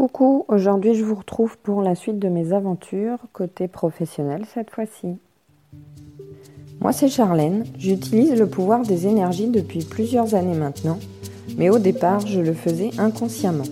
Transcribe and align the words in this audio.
Coucou, 0.00 0.46
aujourd'hui 0.48 0.94
je 0.94 1.04
vous 1.04 1.14
retrouve 1.14 1.58
pour 1.58 1.82
la 1.82 1.94
suite 1.94 2.18
de 2.18 2.30
mes 2.30 2.54
aventures, 2.54 3.18
côté 3.34 3.68
professionnel 3.68 4.46
cette 4.46 4.70
fois-ci. 4.70 5.18
Moi 6.80 6.92
c'est 6.92 7.10
Charlène, 7.10 7.64
j'utilise 7.76 8.34
le 8.34 8.48
pouvoir 8.48 8.80
des 8.80 9.06
énergies 9.06 9.50
depuis 9.50 9.84
plusieurs 9.84 10.34
années 10.34 10.56
maintenant, 10.56 10.98
mais 11.58 11.68
au 11.68 11.78
départ 11.78 12.26
je 12.26 12.40
le 12.40 12.54
faisais 12.54 12.92
inconsciemment. 12.96 13.66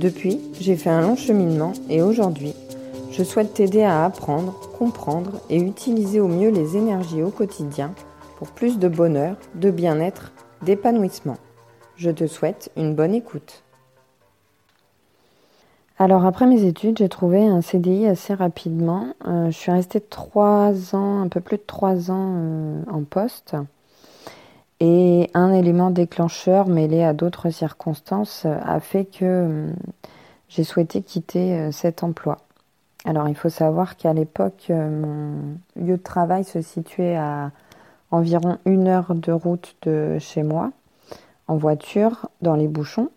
Depuis, 0.00 0.40
j'ai 0.58 0.74
fait 0.74 0.90
un 0.90 1.02
long 1.02 1.14
cheminement 1.14 1.72
et 1.88 2.02
aujourd'hui, 2.02 2.52
je 3.12 3.22
souhaite 3.22 3.54
t'aider 3.54 3.84
à 3.84 4.04
apprendre, 4.04 4.58
comprendre 4.76 5.40
et 5.50 5.60
utiliser 5.60 6.18
au 6.18 6.26
mieux 6.26 6.50
les 6.50 6.76
énergies 6.76 7.22
au 7.22 7.30
quotidien 7.30 7.94
pour 8.38 8.48
plus 8.48 8.80
de 8.80 8.88
bonheur, 8.88 9.36
de 9.54 9.70
bien-être, 9.70 10.32
d'épanouissement. 10.62 11.36
Je 11.94 12.10
te 12.10 12.26
souhaite 12.26 12.72
une 12.76 12.96
bonne 12.96 13.14
écoute. 13.14 13.62
Alors 16.00 16.24
après 16.24 16.46
mes 16.46 16.64
études, 16.64 16.96
j'ai 16.96 17.10
trouvé 17.10 17.46
un 17.46 17.60
CDI 17.60 18.06
assez 18.06 18.32
rapidement. 18.32 19.08
Euh, 19.28 19.50
je 19.50 19.56
suis 19.56 19.70
restée 19.70 20.00
trois 20.00 20.94
ans, 20.94 21.20
un 21.20 21.28
peu 21.28 21.42
plus 21.42 21.58
de 21.58 21.62
trois 21.66 22.10
ans 22.10 22.36
euh, 22.38 22.82
en 22.90 23.02
poste. 23.04 23.54
Et 24.80 25.28
un 25.34 25.52
élément 25.52 25.90
déclencheur 25.90 26.68
mêlé 26.68 27.04
à 27.04 27.12
d'autres 27.12 27.50
circonstances 27.50 28.46
a 28.46 28.80
fait 28.80 29.04
que 29.04 29.66
j'ai 30.48 30.64
souhaité 30.64 31.02
quitter 31.02 31.70
cet 31.70 32.02
emploi. 32.02 32.38
Alors 33.04 33.28
il 33.28 33.34
faut 33.34 33.50
savoir 33.50 33.98
qu'à 33.98 34.14
l'époque, 34.14 34.70
mon 34.70 35.34
lieu 35.76 35.98
de 35.98 36.02
travail 36.02 36.44
se 36.44 36.62
situait 36.62 37.16
à 37.16 37.50
environ 38.10 38.56
une 38.64 38.88
heure 38.88 39.14
de 39.14 39.32
route 39.32 39.76
de 39.82 40.18
chez 40.18 40.44
moi, 40.44 40.70
en 41.46 41.56
voiture, 41.56 42.30
dans 42.40 42.54
les 42.56 42.68
bouchons. 42.68 43.10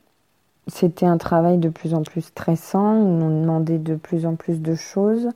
C'était 0.67 1.05
un 1.05 1.17
travail 1.17 1.57
de 1.57 1.67
plus 1.67 1.93
en 1.93 2.03
plus 2.03 2.21
stressant, 2.21 2.93
on 2.93 3.17
nous 3.17 3.41
demandait 3.41 3.79
de 3.79 3.95
plus 3.95 4.25
en 4.25 4.35
plus 4.35 4.61
de 4.61 4.75
choses, 4.75 5.29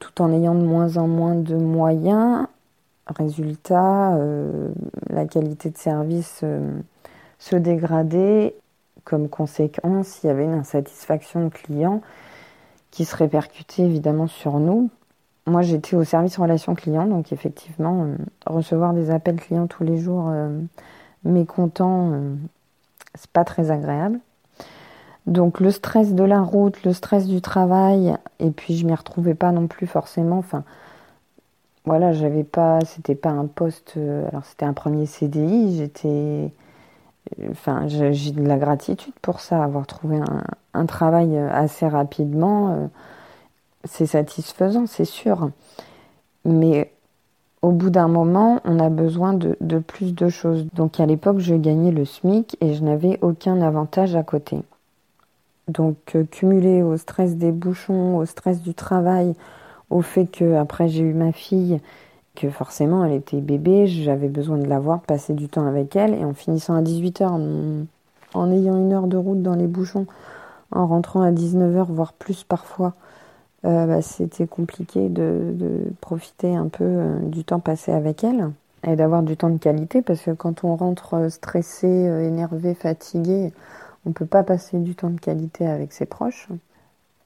tout 0.00 0.20
en 0.20 0.32
ayant 0.32 0.56
de 0.56 0.64
moins 0.64 0.96
en 0.96 1.06
moins 1.06 1.36
de 1.36 1.54
moyens. 1.54 2.48
Résultat, 3.06 4.14
euh, 4.16 4.72
la 5.10 5.26
qualité 5.26 5.70
de 5.70 5.78
service 5.78 6.40
euh, 6.42 6.72
se 7.38 7.54
dégradait. 7.54 8.56
Comme 9.04 9.28
conséquence, 9.28 10.22
il 10.22 10.28
y 10.28 10.30
avait 10.30 10.44
une 10.44 10.54
insatisfaction 10.54 11.44
de 11.44 11.48
clients 11.48 12.02
qui 12.90 13.04
se 13.04 13.16
répercutait 13.16 13.82
évidemment 13.82 14.26
sur 14.26 14.58
nous. 14.58 14.90
Moi, 15.46 15.62
j'étais 15.62 15.96
au 15.96 16.04
service 16.04 16.36
relations 16.36 16.74
clients, 16.74 17.06
donc 17.06 17.32
effectivement, 17.32 18.04
euh, 18.04 18.16
recevoir 18.46 18.92
des 18.92 19.10
appels 19.10 19.40
clients 19.40 19.66
tous 19.68 19.84
les 19.84 19.98
jours 19.98 20.32
mécontents, 21.24 22.12
c'est 23.14 23.30
pas 23.30 23.44
très 23.44 23.70
agréable. 23.70 24.20
Donc 25.26 25.60
le 25.60 25.70
stress 25.70 26.14
de 26.14 26.24
la 26.24 26.40
route, 26.42 26.82
le 26.84 26.92
stress 26.92 27.26
du 27.26 27.40
travail, 27.40 28.16
et 28.40 28.50
puis 28.50 28.76
je 28.76 28.86
m'y 28.86 28.94
retrouvais 28.94 29.34
pas 29.34 29.52
non 29.52 29.68
plus 29.68 29.86
forcément. 29.86 30.38
Enfin, 30.38 30.64
voilà, 31.84 32.12
j'avais 32.12 32.44
pas, 32.44 32.80
c'était 32.84 33.14
pas 33.14 33.30
un 33.30 33.46
poste. 33.46 33.94
Euh, 33.96 34.26
alors 34.28 34.44
c'était 34.44 34.64
un 34.64 34.72
premier 34.72 35.06
CDI. 35.06 35.76
J'étais, 35.78 36.52
enfin, 37.50 37.86
j'ai 37.88 38.32
de 38.32 38.46
la 38.46 38.58
gratitude 38.58 39.14
pour 39.22 39.40
ça, 39.40 39.62
avoir 39.62 39.86
trouvé 39.86 40.18
un, 40.74 40.86
travail 40.86 41.38
assez 41.38 41.86
rapidement. 41.88 42.74
Euh, 42.74 42.86
c'est 43.84 44.06
satisfaisant, 44.06 44.86
c'est 44.86 45.04
sûr. 45.04 45.50
Mais 46.44 46.92
au 47.62 47.70
bout 47.72 47.90
d'un 47.90 48.08
moment, 48.08 48.60
on 48.64 48.80
a 48.80 48.90
besoin 48.90 49.34
de 49.34 49.78
plus 49.78 50.14
de 50.14 50.28
choses. 50.28 50.66
Donc 50.74 51.00
à 51.00 51.06
l'époque, 51.06 51.38
je 51.38 51.54
gagnais 51.54 51.92
le 51.92 52.04
SMIC 52.04 52.56
et 52.60 52.74
je 52.74 52.82
n'avais 52.82 53.18
aucun 53.22 53.60
avantage 53.62 54.16
à 54.16 54.24
côté. 54.24 54.62
Donc 55.68 55.96
euh, 56.16 56.24
cumulé 56.24 56.82
au 56.82 56.96
stress 56.96 57.36
des 57.36 57.52
bouchons, 57.52 58.16
au 58.16 58.26
stress 58.26 58.62
du 58.62 58.74
travail, 58.74 59.34
au 59.90 60.02
fait 60.02 60.26
que 60.26 60.54
après 60.54 60.88
j'ai 60.88 61.02
eu 61.02 61.14
ma 61.14 61.32
fille, 61.32 61.80
que 62.34 62.50
forcément 62.50 63.04
elle 63.04 63.12
était 63.12 63.40
bébé, 63.40 63.86
j'avais 63.86 64.28
besoin 64.28 64.58
de 64.58 64.66
la 64.66 64.80
voir, 64.80 65.00
passer 65.02 65.34
du 65.34 65.48
temps 65.48 65.66
avec 65.66 65.94
elle, 65.94 66.14
et 66.14 66.24
en 66.24 66.34
finissant 66.34 66.74
à 66.74 66.82
18h, 66.82 67.86
en, 68.34 68.50
ayant 68.50 68.76
une 68.76 68.92
heure 68.92 69.06
de 69.06 69.16
route 69.16 69.42
dans 69.42 69.54
les 69.54 69.68
bouchons, 69.68 70.06
en 70.72 70.86
rentrant 70.86 71.22
à 71.22 71.30
19h, 71.30 71.86
voire 71.86 72.12
plus 72.12 72.42
parfois, 72.44 72.94
euh, 73.64 73.86
bah, 73.86 74.02
c'était 74.02 74.48
compliqué 74.48 75.08
de, 75.08 75.92
profiter 76.00 76.56
un 76.56 76.68
peu 76.68 76.84
euh, 76.84 77.18
du 77.20 77.44
temps 77.44 77.60
passé 77.60 77.92
avec 77.92 78.24
elle 78.24 78.50
et 78.84 78.96
d'avoir 78.96 79.22
du 79.22 79.36
temps 79.36 79.50
de 79.50 79.58
qualité 79.58 80.02
parce 80.02 80.22
que 80.22 80.32
quand 80.32 80.64
on 80.64 80.74
rentre 80.74 81.30
stressé, 81.30 81.86
énervé, 81.86 82.74
fatigué, 82.74 83.52
on 84.04 84.10
ne 84.10 84.14
peut 84.14 84.26
pas 84.26 84.42
passer 84.42 84.78
du 84.78 84.94
temps 84.94 85.10
de 85.10 85.20
qualité 85.20 85.66
avec 85.66 85.92
ses 85.92 86.06
proches. 86.06 86.48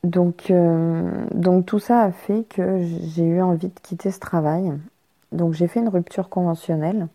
Donc, 0.04 0.50
euh, 0.50 1.10
donc 1.34 1.66
tout 1.66 1.78
ça 1.78 2.02
a 2.02 2.12
fait 2.12 2.44
que 2.48 2.78
j'ai 2.80 3.24
eu 3.24 3.40
envie 3.40 3.68
de 3.68 3.80
quitter 3.82 4.10
ce 4.10 4.20
travail. 4.20 4.72
Donc 5.32 5.54
j'ai 5.54 5.66
fait 5.66 5.80
une 5.80 5.88
rupture 5.88 6.28
conventionnelle. 6.28 7.08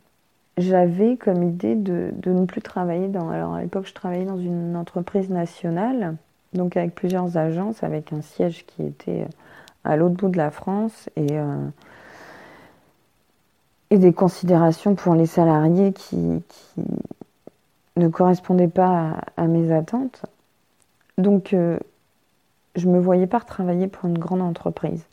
J'avais 0.57 1.15
comme 1.15 1.43
idée 1.43 1.75
de, 1.75 2.11
ne 2.25 2.45
plus 2.45 2.61
travailler 2.61 3.07
dans... 3.07 3.29
Alors 3.29 3.53
à 3.53 3.61
l'époque 3.61 3.85
je 3.87 3.93
travaillais 3.93 4.25
dans 4.25 4.37
une 4.37 4.75
entreprise 4.75 5.29
nationale, 5.29 6.17
donc 6.53 6.75
avec 6.75 6.93
plusieurs 6.93 7.37
agences, 7.37 7.83
avec 7.83 8.11
un 8.11 8.21
siège 8.21 8.65
qui 8.65 8.83
était 8.83 9.25
à 9.83 9.95
l'autre 9.95 10.15
bout 10.15 10.29
de 10.29 10.37
la 10.37 10.51
France 10.51 11.09
et, 11.15 11.27
euh, 11.31 11.67
des 13.89 14.13
considérations 14.13 14.95
pour 14.95 15.15
les 15.15 15.25
salariés 15.25 15.93
qui 15.93 16.41
ne 17.97 18.07
correspondait 18.07 18.67
pas 18.67 19.17
à, 19.37 19.47
mes 19.47 19.71
attentes. 19.71 20.25
Donc, 21.17 21.53
euh, 21.53 21.77
je 22.75 22.87
me 22.87 22.99
voyais 22.99 23.27
pas 23.27 23.39
travailler 23.41 23.87
pour 23.87 24.07
une 24.07 24.17
grande 24.17 24.41
entreprise. 24.41 25.05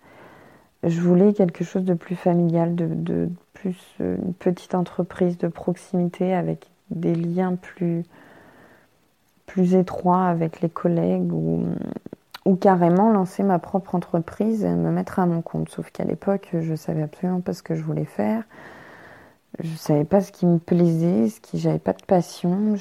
Je 0.85 1.01
voulais 1.01 1.33
quelque 1.33 1.65
chose 1.65 1.85
de 1.85 1.95
plus 1.95 2.15
familial, 2.15 2.77
de, 2.77 3.29
plus 3.55 3.77
euh, 4.01 4.17
une 4.25 4.33
petite 4.33 4.75
entreprise 4.75 5.37
de 5.39 5.49
proximité 5.49 6.35
avec 6.35 6.69
des 6.91 7.15
liens 7.15 7.57
plus, 7.57 8.05
plus 9.47 9.75
étroits 9.75 10.25
avec 10.25 10.61
les 10.61 10.69
collègues 10.69 11.33
ou, 11.33 11.65
ou 12.45 12.55
carrément 12.55 13.11
lancer 13.11 13.43
ma 13.43 13.59
propre 13.59 13.97
entreprise 13.97 14.65
et 14.65 14.71
me 14.71 14.93
mettre 14.93 15.19
à 15.19 15.27
mon 15.27 15.43
compte. 15.43 15.69
Sauf 15.69 15.91
qu'à 15.91 16.05
l'époque, 16.05 16.51
je 16.59 16.75
savais 16.77 17.03
absolument 17.03 17.41
pas 17.41 17.53
ce 17.53 17.63
que 17.63 17.75
je 17.75 17.83
voulais 17.83 18.05
faire 18.05 18.45
je 19.61 19.75
savais 19.77 20.05
pas 20.05 20.21
ce 20.21 20.33
qui 20.33 20.47
me 20.47 20.59
plaisait, 20.59 21.29
ce 21.29 21.41
qui 21.41 21.59
j'avais 21.59 21.79
pas 21.79 21.93
de 21.93 22.03
passion, 22.03 22.75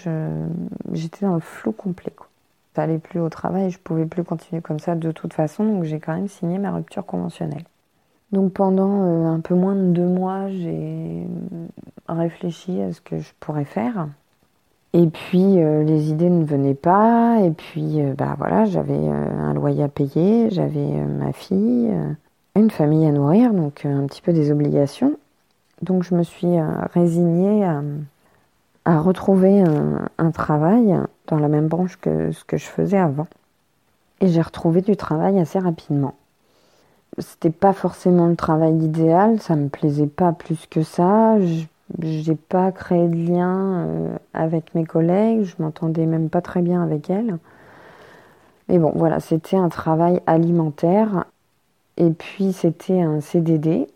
j'étais 0.93 1.25
dans 1.25 1.35
le 1.35 1.39
flou 1.39 1.71
complet. 1.71 2.11
Quoi. 2.15 2.27
Ça 2.75 2.83
allait 2.83 2.99
plus 2.99 3.19
au 3.19 3.29
travail, 3.29 3.71
je 3.71 3.79
pouvais 3.79 4.05
plus 4.05 4.23
continuer 4.23 4.61
comme 4.61 4.79
ça 4.79 4.95
de 4.95 5.11
toute 5.11 5.33
façon, 5.33 5.65
donc 5.65 5.83
j'ai 5.83 5.99
quand 5.99 6.13
même 6.13 6.27
signé 6.27 6.59
ma 6.59 6.71
rupture 6.71 7.05
conventionnelle. 7.05 7.63
Donc 8.31 8.53
pendant 8.53 9.03
euh, 9.03 9.25
un 9.25 9.39
peu 9.39 9.55
moins 9.55 9.75
de 9.75 9.87
deux 9.87 10.05
mois, 10.05 10.49
j'ai 10.49 11.25
réfléchi 12.07 12.81
à 12.81 12.91
ce 12.91 13.01
que 13.01 13.19
je 13.19 13.31
pourrais 13.39 13.65
faire. 13.65 14.09
Et 14.93 15.07
puis 15.07 15.59
euh, 15.59 15.83
les 15.83 16.11
idées 16.11 16.29
ne 16.29 16.43
venaient 16.43 16.73
pas, 16.73 17.39
et 17.41 17.51
puis 17.51 18.01
euh, 18.01 18.13
bah 18.15 18.35
voilà, 18.37 18.65
j'avais 18.65 19.07
un 19.07 19.53
loyer 19.53 19.83
à 19.83 19.87
payer, 19.87 20.49
j'avais 20.51 20.85
ma 21.05 21.31
fille, 21.31 21.89
une 22.55 22.69
famille 22.69 23.07
à 23.07 23.11
nourrir, 23.11 23.53
donc 23.53 23.85
un 23.85 24.05
petit 24.05 24.21
peu 24.21 24.33
des 24.33 24.51
obligations. 24.51 25.17
Donc 25.81 26.03
je 26.03 26.15
me 26.15 26.23
suis 26.23 26.57
euh, 26.57 26.65
résignée 26.93 27.65
à, 28.85 28.99
retrouver 28.99 29.61
un, 30.17 30.31
travail 30.31 30.97
dans 31.27 31.39
la 31.39 31.49
même 31.49 31.67
branche 31.67 31.97
que 31.97 32.31
ce 32.31 32.45
que 32.45 32.55
je 32.55 32.65
faisais 32.65 32.97
avant. 32.97 33.27
Et 34.21 34.29
j'ai 34.29 34.41
retrouvé 34.41 34.81
du 34.81 34.95
travail 34.95 35.39
assez 35.39 35.59
rapidement. 35.59 36.15
C'était 37.19 37.49
pas 37.49 37.73
forcément 37.73 38.27
le 38.27 38.35
travail 38.35 38.77
idéal, 38.77 39.41
ça 39.41 39.55
me 39.55 39.67
plaisait 39.67 40.07
pas 40.07 40.31
plus 40.31 40.67
que 40.67 40.83
ça. 40.83 41.35
J'ai 41.99 42.35
pas 42.35 42.71
créé 42.71 43.07
de 43.07 43.15
lien 43.15 43.85
euh, 43.87 44.17
avec 44.33 44.73
mes 44.73 44.85
collègues, 44.85 45.43
je 45.43 45.55
m'entendais 45.59 46.05
même 46.05 46.29
pas 46.29 46.41
très 46.41 46.61
bien 46.61 46.81
avec 46.81 47.09
elles. 47.09 47.37
Mais 48.69 48.79
bon, 48.79 48.91
voilà, 48.95 49.19
c'était 49.19 49.57
un 49.57 49.69
travail 49.69 50.21
alimentaire. 50.25 51.25
Et 51.97 52.11
puis 52.11 52.53
c'était 52.53 53.01
un 53.01 53.21
CDD, 53.21 53.87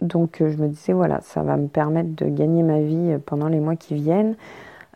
donc 0.00 0.40
euh, 0.40 0.50
je 0.50 0.56
me 0.56 0.68
disais, 0.68 0.92
voilà, 0.92 1.20
ça 1.20 1.42
va 1.42 1.56
me 1.56 1.68
permettre 1.68 2.14
de 2.14 2.26
gagner 2.26 2.62
ma 2.62 2.80
vie 2.80 3.12
euh, 3.12 3.18
pendant 3.24 3.48
les 3.48 3.60
mois 3.60 3.76
qui 3.76 3.94
viennent, 3.94 4.34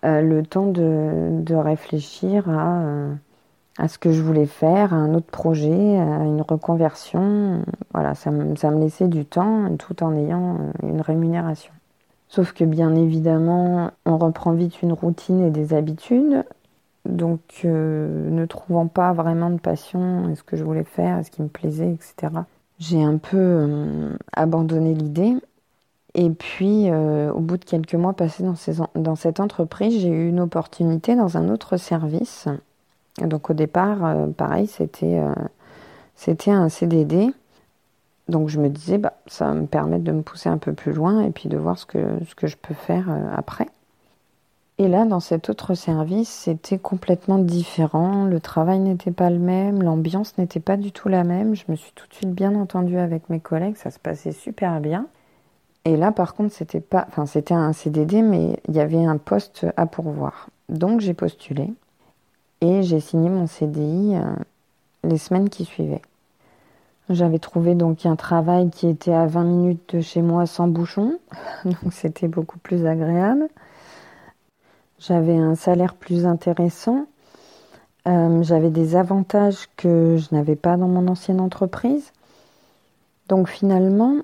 euh, 0.04 0.20
le 0.20 0.42
temps 0.44 0.66
de, 0.66 1.54
réfléchir 1.54 2.48
à, 2.48 3.88
ce 3.88 3.98
que 3.98 4.12
je 4.12 4.22
voulais 4.22 4.46
faire, 4.46 4.92
à 4.92 4.96
un 4.96 5.14
autre 5.14 5.30
projet, 5.30 5.98
à 5.98 6.24
une 6.24 6.42
reconversion. 6.42 7.62
Voilà, 7.92 8.14
ça, 8.14 8.30
ça 8.56 8.70
me 8.70 8.80
laissait 8.80 9.08
du 9.08 9.24
temps 9.24 9.74
tout 9.78 10.02
en 10.02 10.14
ayant 10.16 10.58
une 10.82 11.00
rémunération. 11.00 11.72
Sauf 12.28 12.52
que 12.52 12.64
bien 12.64 12.94
évidemment, 12.94 13.90
on 14.04 14.18
reprend 14.18 14.52
vite 14.52 14.82
une 14.82 14.92
routine 14.92 15.40
et 15.44 15.50
des 15.50 15.74
habitudes. 15.74 16.44
Donc, 17.04 17.40
ne 17.64 18.44
trouvant 18.46 18.86
pas 18.86 19.12
vraiment 19.12 19.50
de 19.50 19.58
passion, 19.58 20.28
est-ce 20.30 20.42
que 20.42 20.56
je 20.56 20.64
voulais 20.64 20.84
faire, 20.84 21.18
est-ce 21.18 21.30
qui 21.30 21.42
me 21.42 21.48
plaisait, 21.48 21.92
etc 21.92 22.44
j'ai 22.78 23.02
un 23.02 23.18
peu 23.18 23.36
euh, 23.36 24.16
abandonné 24.32 24.94
l'idée. 24.94 25.34
Et 26.14 26.30
puis, 26.30 26.90
euh, 26.90 27.32
au 27.32 27.40
bout 27.40 27.56
de 27.56 27.64
quelques 27.64 27.94
mois 27.94 28.12
passés 28.12 28.44
dans, 28.94 29.16
cette 29.16 29.40
entreprise, 29.40 30.00
j'ai 30.00 30.08
eu 30.08 30.28
une 30.28 30.40
opportunité 30.40 31.16
dans 31.16 31.36
un 31.36 31.48
autre 31.48 31.76
service 31.76 32.46
Donc 33.18 33.50
au 33.50 33.54
départ, 33.54 34.14
pareil, 34.36 34.68
c'était 34.68 35.20
un 36.50 36.68
CDD. 36.68 37.32
Donc 38.28 38.48
je 38.48 38.60
me 38.60 38.68
disais, 38.68 38.98
bah, 38.98 39.14
ça 39.26 39.46
va 39.46 39.54
me 39.54 39.66
permettre 39.66 40.04
de 40.04 40.12
me 40.12 40.22
pousser 40.22 40.48
un 40.48 40.58
peu 40.58 40.72
plus 40.72 40.92
loin 40.92 41.20
et 41.22 41.30
puis 41.30 41.48
de 41.48 41.56
voir 41.56 41.78
ce 41.78 41.84
que 41.86 42.46
je 42.46 42.56
peux 42.56 42.74
faire 42.74 43.06
après. 43.36 43.66
Et 44.78 44.88
là, 44.88 45.04
dans 45.04 45.20
cet 45.20 45.50
autre 45.50 45.74
service, 45.74 46.28
c'était 46.28 46.78
complètement 46.78 47.38
différent. 47.38 48.24
Le 48.24 48.40
travail 48.40 48.80
n'était 48.80 49.12
pas 49.12 49.30
le 49.30 49.38
même, 49.38 49.82
l'ambiance 49.82 50.36
n'était 50.36 50.58
pas 50.60 50.76
du 50.76 50.90
tout 50.90 51.08
la 51.08 51.22
même. 51.22 51.54
Je 51.54 51.64
me 51.68 51.76
suis 51.76 51.92
tout 51.94 52.08
de 52.08 52.14
suite 52.14 52.32
bien 52.32 52.54
entendue 52.56 52.98
avec 52.98 53.30
mes 53.30 53.38
collègues, 53.38 53.76
ça 53.76 53.92
se 53.92 54.00
passait 54.00 54.32
super 54.32 54.80
bien. 54.80 55.06
Et 55.84 55.96
là, 55.96 56.10
par 56.10 56.34
contre, 56.34 56.52
c'était 56.52 56.80
pas, 56.80 57.04
enfin, 57.08 57.26
c'était 57.26 57.54
un 57.54 57.72
CDD, 57.72 58.22
mais 58.22 58.58
il 58.68 58.74
y 58.74 58.80
avait 58.80 59.04
un 59.04 59.18
poste 59.18 59.66
à 59.76 59.86
pourvoir. 59.86 60.48
Donc, 60.68 61.00
j'ai 61.00 61.14
postulé 61.14 61.72
et 62.60 62.82
j'ai 62.82 63.00
signé 63.00 63.28
mon 63.28 63.46
CDI 63.46 64.16
euh, 64.16 64.22
les 65.04 65.18
semaines 65.18 65.50
qui 65.50 65.64
suivaient. 65.64 66.02
J'avais 67.10 67.38
trouvé 67.38 67.74
donc 67.74 68.06
un 68.06 68.16
travail 68.16 68.70
qui 68.70 68.88
était 68.88 69.12
à 69.12 69.26
20 69.26 69.44
minutes 69.44 69.96
de 69.96 70.00
chez 70.00 70.22
moi 70.22 70.46
sans 70.46 70.66
bouchon, 70.66 71.18
donc 71.64 71.92
c'était 71.92 72.28
beaucoup 72.28 72.58
plus 72.58 72.86
agréable. 72.86 73.48
J'avais 75.06 75.36
un 75.36 75.54
salaire 75.54 75.94
plus 75.94 76.24
intéressant. 76.24 77.06
Euh, 78.08 78.42
j'avais 78.42 78.70
des 78.70 78.96
avantages 78.96 79.68
que 79.76 80.16
je 80.16 80.34
n'avais 80.34 80.56
pas 80.56 80.78
dans 80.78 80.88
mon 80.88 81.08
ancienne 81.08 81.40
entreprise. 81.40 82.12
Donc 83.28 83.48
finalement, 83.48 84.16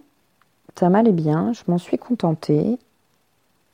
ça 0.78 0.88
m'allait 0.88 1.12
bien, 1.12 1.52
je 1.52 1.62
m'en 1.68 1.76
suis 1.76 1.98
contentée. 1.98 2.78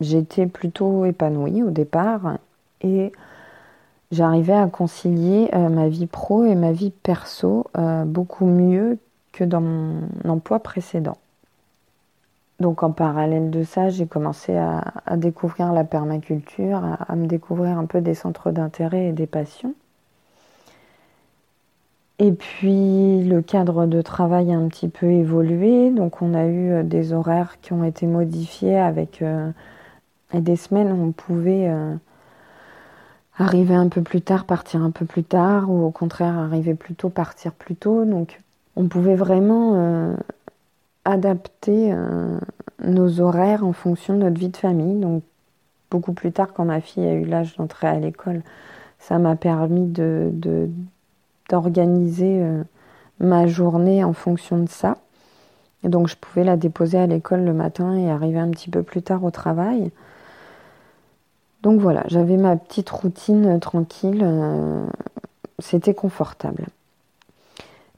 J'étais 0.00 0.47
plutôt 0.47 1.05
épanouie 1.05 1.62
au 1.62 1.70
départ 1.70 2.38
et 2.81 3.12
j'arrivais 4.11 4.55
à 4.55 4.67
concilier 4.67 5.49
euh, 5.55 5.69
ma 5.69 5.88
vie 5.88 6.06
pro 6.06 6.44
et 6.44 6.56
ma 6.56 6.73
vie 6.73 6.91
perso 6.91 7.67
euh, 7.79 8.05
beaucoup 8.05 8.47
mieux 8.47 8.99
que 9.31 9.44
dans 9.44 9.61
mon 9.61 10.09
emploi 10.29 10.59
précédent. 10.59 11.19
Donc 12.58 12.82
en 12.82 12.91
parallèle 12.91 13.50
de 13.50 13.64
ça, 13.64 13.91
j'ai 13.91 14.06
commencé 14.06 14.56
à, 14.56 14.82
découvrir 15.17 15.73
la 15.73 15.85
permaculture, 15.85 16.82
à, 17.06 17.14
me 17.14 17.26
découvrir 17.26 17.79
un 17.79 17.85
peu 17.85 18.00
des 18.00 18.14
centres 18.14 18.50
d'intérêt 18.50 19.08
et 19.08 19.12
des 19.12 19.26
passions. 19.26 19.75
Et 22.19 22.32
puis 22.32 23.25
le 23.25 23.43
cadre 23.43 23.85
de 23.85 24.00
travail 24.00 24.50
a 24.53 24.56
un 24.56 24.69
petit 24.69 24.88
peu 24.88 25.06
évolué, 25.06 25.91
donc 25.91 26.23
on 26.23 26.32
a 26.32 26.47
eu 26.47 26.70
euh, 26.70 26.82
des 26.82 27.12
horaires 27.12 27.61
qui 27.61 27.75
ont 27.75 27.85
été 27.85 28.06
modifiés 28.06 28.79
avec 28.79 29.20
euh, 29.20 29.50
des 30.32 30.56
semaines 30.56 30.91
où 30.93 31.05
on 31.09 31.12
pouvait 31.12 31.69
euh, 31.69 31.94
arriver 33.37 33.75
un 33.75 33.88
peu 33.91 34.00
plus 34.00 34.23
tard, 34.23 34.47
partir 34.47 34.82
un 34.82 34.91
peu 34.91 35.05
plus 35.05 35.25
tard, 35.25 35.70
ou 35.70 35.85
au 35.85 35.91
contraire 35.91 36.38
arriver 36.38 36.75
plus 36.75 36.94
tôt, 36.94 37.11
partir 37.11 37.52
plus 37.52 37.76
tôt. 37.76 38.06
Donc 38.06 38.41
on 38.76 38.87
pouvait 38.88 39.17
vraiment 39.17 40.17
adapter 41.06 41.93
euh, 41.93 42.38
nos 42.85 43.20
horaires 43.20 43.64
en 43.64 43.73
fonction 43.73 44.14
de 44.14 44.25
notre 44.25 44.38
vie 44.38 44.49
de 44.49 44.56
famille. 44.56 45.00
Donc, 45.00 45.23
beaucoup 45.91 46.12
plus 46.12 46.32
tard, 46.32 46.53
quand 46.53 46.64
ma 46.64 46.81
fille 46.81 47.06
a 47.06 47.14
eu 47.14 47.25
l'âge 47.25 47.56
d'entrer 47.56 47.87
à 47.87 47.99
l'école, 47.99 48.43
ça 48.99 49.19
m'a 49.19 49.37
permis 49.37 49.87
de, 49.87 50.32
d'organiser 51.49 52.43
euh, 52.43 52.62
ma 53.20 53.47
journée 53.47 54.05
en 54.05 54.12
fonction 54.12 54.58
de 54.58 54.69
ça. 54.69 54.99
Et 55.85 55.88
donc, 55.88 56.08
je 56.08 56.17
pouvais 56.17 56.44
la 56.44 56.56
déposer 56.56 56.99
à 56.99 57.06
l'école 57.06 57.44
le 57.44 57.52
matin 57.52 57.97
et 57.97 58.11
arriver 58.11 58.41
un 58.41 58.50
petit 58.50 58.70
peu 58.70 58.82
plus 58.82 59.02
tard 59.02 59.23
au 59.23 59.31
travail. 59.31 59.93
Donc 61.62 61.81
voilà, 61.81 62.02
j'avais 62.09 62.37
ma 62.37 62.56
petite 62.56 62.91
routine 62.91 63.59
tranquille. 63.61 64.20
Euh, 64.23 64.87
c'était 65.59 65.94
confortable. 65.94 66.67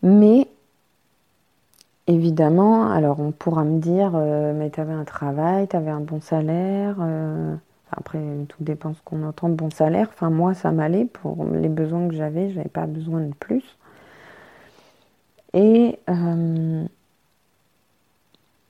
Mais 0.03 0.47
Évidemment, 2.09 2.91
alors 2.91 3.21
on 3.21 3.31
pourra 3.33 3.63
me 3.65 3.79
dire, 3.81 4.13
euh, 4.15 4.53
mais 4.55 4.71
tu 4.71 4.81
avais 4.81 4.93
un 4.95 5.05
travail, 5.05 5.69
tu 5.69 5.77
avais 5.77 5.91
un 5.91 6.01
bon 6.01 6.21
salaire. 6.21 6.97
Euh, 7.01 7.55
après, 7.93 8.19
tout 8.49 8.65
dépend 8.65 8.95
ce 8.95 9.01
qu'on 9.05 9.23
entend 9.25 9.49
de 9.49 9.55
bon 9.55 9.71
salaire. 9.71 10.09
Enfin, 10.13 10.31
moi, 10.31 10.55
ça 10.55 10.73
m'allait 10.73 11.05
pour 11.05 11.45
les 11.45 11.69
besoins 11.69 12.09
que 12.09 12.15
j'avais, 12.15 12.51
j'avais 12.51 12.69
pas 12.69 12.87
besoin 12.87 13.21
de 13.21 13.35
plus. 13.35 13.77
Et 15.55 15.99
euh, 16.09 16.85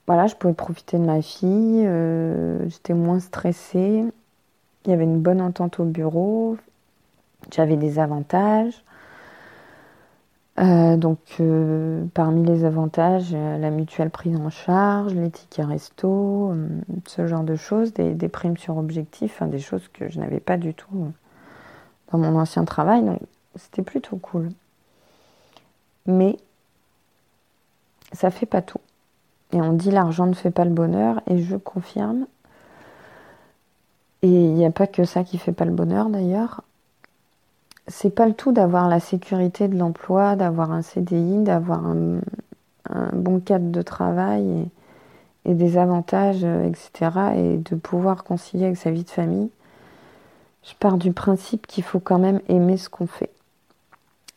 voilà, 0.07 0.27
je 0.27 0.35
pouvais 0.35 0.55
profiter 0.55 0.99
de 0.99 1.05
ma 1.05 1.21
fille, 1.23 1.87
j'étais 2.69 2.95
moins 2.95 3.21
stressée, 3.21 4.05
il 4.87 4.91
y 4.91 4.95
avait 4.95 5.05
une 5.05 5.21
bonne 5.21 5.41
entente 5.43 5.81
au 5.81 5.85
bureau, 5.85 6.57
j'avais 7.53 7.77
des 7.77 7.99
avantages. 7.99 8.85
Euh, 10.59 10.97
donc, 10.97 11.19
euh, 11.41 12.05
parmi 12.15 12.45
les 12.45 12.65
avantages, 12.65 13.31
euh, 13.33 13.59
la 13.59 13.71
mutuelle 13.71 14.11
prise 14.11 14.37
en 14.37 14.51
charge, 14.51 15.15
les 15.15 15.31
tickets 15.31 15.67
resto, 15.67 16.53
ce 17.07 17.27
genre 17.29 17.45
de 17.45 17.55
choses, 17.55 17.93
des, 17.93 18.29
primes 18.29 18.57
sur 18.57 18.77
objectif, 18.77 19.43
des 19.45 19.61
choses 19.61 19.89
que 19.93 20.09
je 20.09 20.19
n'avais 20.19 20.41
pas 20.41 20.57
du 20.57 20.75
tout 20.75 21.13
dans 22.13 22.19
mon 22.19 22.37
ancien 22.39 22.65
travail. 22.65 23.05
Donc, 23.05 23.21
c'était 23.55 23.83
plutôt 23.83 24.17
cool. 24.17 24.49
Mais 26.07 26.37
ça 28.13 28.31
fait 28.31 28.47
pas 28.47 28.63
tout. 28.63 28.81
Et 29.53 29.61
on 29.61 29.73
dit 29.73 29.91
l'argent 29.91 30.27
ne 30.27 30.35
fait 30.35 30.51
pas 30.51 30.65
le 30.65 30.71
bonheur, 30.71 31.21
et 31.29 31.39
je 31.41 31.57
confirme. 31.57 32.27
Et 34.23 34.29
il 34.29 34.55
n'y 34.55 34.67
a 34.67 34.73
pas 34.73 34.89
que 34.89 35.05
ça 35.05 35.23
qui 35.23 35.39
fait 35.39 35.53
pas 35.53 35.65
le 35.65 35.71
bonheur 35.73 36.09
d'ailleurs 36.11 36.63
c'est 37.89 38.11
pas 38.11 38.27
le 38.27 38.35
tout 38.35 38.53
d'avoir 38.53 38.89
la 38.89 39.01
sécurité 39.01 39.69
de 39.69 39.77
l'emploi, 39.77 40.37
d'avoir 40.37 40.73
un 40.73 40.83
CDI, 40.83 41.43
d'avoir 41.43 41.85
un, 41.87 42.21
bon 43.13 43.41
cadre 43.41 43.71
de 43.71 43.83
travail 43.83 44.71
et, 45.45 45.55
des 45.55 45.79
avantages, 45.79 46.45
euh, 46.45 46.65
etc. 46.65 47.11
et 47.37 47.57
de 47.57 47.75
pouvoir 47.75 48.25
concilier 48.25 48.67
avec 48.67 48.77
sa 48.77 48.91
vie 48.91 49.05
de 49.05 49.11
famille. 49.11 49.51
Je 50.63 50.75
pars 50.79 50.99
du 50.99 51.13
principe 51.13 51.67
qu'il 51.67 51.85
faut 51.85 52.01
quand 52.01 52.19
même 52.19 52.41
aimer 52.49 52.77
ce 52.77 52.89
qu'on 52.89 53.07
fait. 53.07 53.31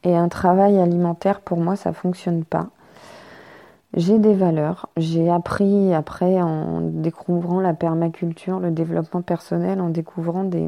Et 0.04 0.15
un 0.15 0.30
travail 0.30 0.80
alimentaire, 0.80 1.42
pour 1.42 1.59
moi, 1.59 1.75
ça 1.75 1.94
fonctionne 1.94 2.44
pas. 2.45 2.69
J'ai 3.94 4.19
des 4.19 4.33
valeurs. 4.33 4.89
J'ai 4.95 5.30
appris 5.30 5.94
après 5.94 6.42
en 6.42 6.81
découvrant 6.81 7.59
la 7.59 7.74
permaculture, 7.74 8.59
le 8.59 8.71
développement 8.71 9.21
personnel, 9.21 9.81
en 9.81 9.89
découvrant 9.89 10.45
des, 10.45 10.68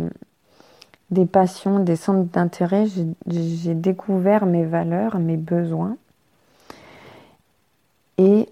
des 1.14 1.26
passions, 1.26 1.80
des 1.80 1.96
centres 1.96 2.30
d'intérêt, 2.32 2.86
j'ai 3.28 3.74
découvert 3.74 4.46
mes 4.46 4.66
valeurs, 4.66 5.20
mes 5.20 5.38
besoins. 5.38 5.98
Et 8.18 8.50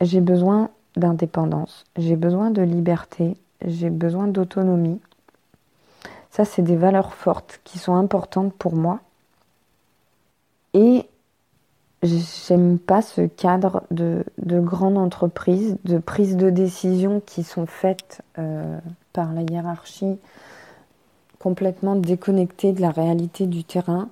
j'ai 0.00 0.20
besoin 0.20 0.70
d'indépendance, 0.96 1.84
j'ai 1.96 2.16
besoin 2.16 2.50
de 2.50 2.62
liberté, 2.62 3.36
j'ai 3.64 3.90
besoin 3.90 4.26
d'autonomie. 4.26 5.00
Ça, 6.30 6.44
c'est 6.44 6.62
des 6.62 6.76
valeurs 6.76 7.14
fortes 7.14 7.60
qui 7.64 7.78
sont 7.78 7.94
importantes 7.94 8.52
pour 8.54 8.74
moi. 8.74 9.00
Et 10.74 11.08
j'aime 12.02 12.78
pas 12.78 13.02
ce 13.02 13.22
cadre 13.22 13.84
de, 13.90 14.24
grande 14.38 14.98
entreprise, 14.98 15.76
de 15.84 15.98
prise 15.98 16.36
de 16.36 16.50
décision 16.50 17.22
qui 17.24 17.44
sont 17.44 17.66
faites 17.66 18.22
euh, 18.38 18.78
par 19.12 19.32
la 19.32 19.42
hiérarchie 19.42 20.18
complètement 21.44 21.94
déconnecté 21.94 22.72
de 22.72 22.80
la 22.80 22.90
réalité 22.90 23.44
du 23.44 23.64
terrain. 23.64 24.08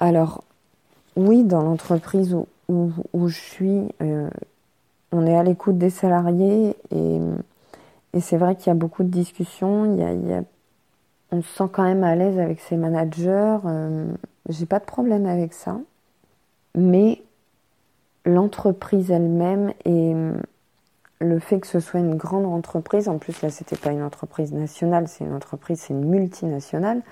Alors, 0.00 0.42
oui, 1.14 1.44
dans 1.44 1.62
l'entreprise 1.62 2.36
où, 2.68 2.90
je 3.28 3.38
suis, 3.38 3.82
euh, 4.02 4.28
on 5.12 5.24
est 5.24 5.36
à 5.36 5.44
l'écoute 5.44 5.78
des 5.78 5.88
salariés 5.88 6.74
et, 6.90 7.20
c'est 8.20 8.38
vrai 8.38 8.56
qu'il 8.56 8.68
y 8.68 8.70
a 8.70 8.74
beaucoup 8.74 9.04
de 9.04 9.08
discussions. 9.08 9.96
On 11.30 11.42
se 11.42 11.48
sent 11.48 11.68
quand 11.70 11.84
même 11.84 12.02
à 12.02 12.16
l'aise 12.16 12.40
avec 12.40 12.60
ses 12.60 12.76
managers. 12.76 13.58
Euh, 13.64 14.06
j'ai 14.48 14.66
pas 14.66 14.80
de 14.80 14.84
problème 14.84 15.26
avec 15.26 15.52
ça. 15.52 15.78
Mais 16.74 17.22
l'entreprise 18.24 19.12
elle-même 19.12 19.72
est 19.84 20.14
le 21.18 21.38
fait 21.38 21.60
que 21.60 21.66
ce 21.66 21.80
soit 21.80 22.00
une 22.00 22.16
grande 22.16 22.46
entreprise, 22.46 23.08
en 23.08 23.18
plus 23.18 23.40
là 23.42 23.50
c'était 23.50 23.76
pas 23.76 23.90
une 23.90 24.02
entreprise 24.02 24.52
nationale, 24.52 25.08
c'est 25.08 25.24
une 25.24 25.34
entreprise, 25.34 25.80
c'est 25.80 25.94
une 25.94 26.04
multinationale. 26.04 27.02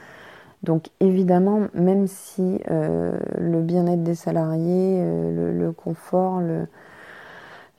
Donc 0.62 0.88
évidemment, 1.00 1.68
même 1.74 2.06
si 2.06 2.60
euh, 2.70 3.18
le 3.38 3.60
bien-être 3.60 4.02
des 4.02 4.14
salariés, 4.14 4.98
euh, 5.00 5.52
le, 5.52 5.72
confort, 5.72 6.40
le, 6.40 6.66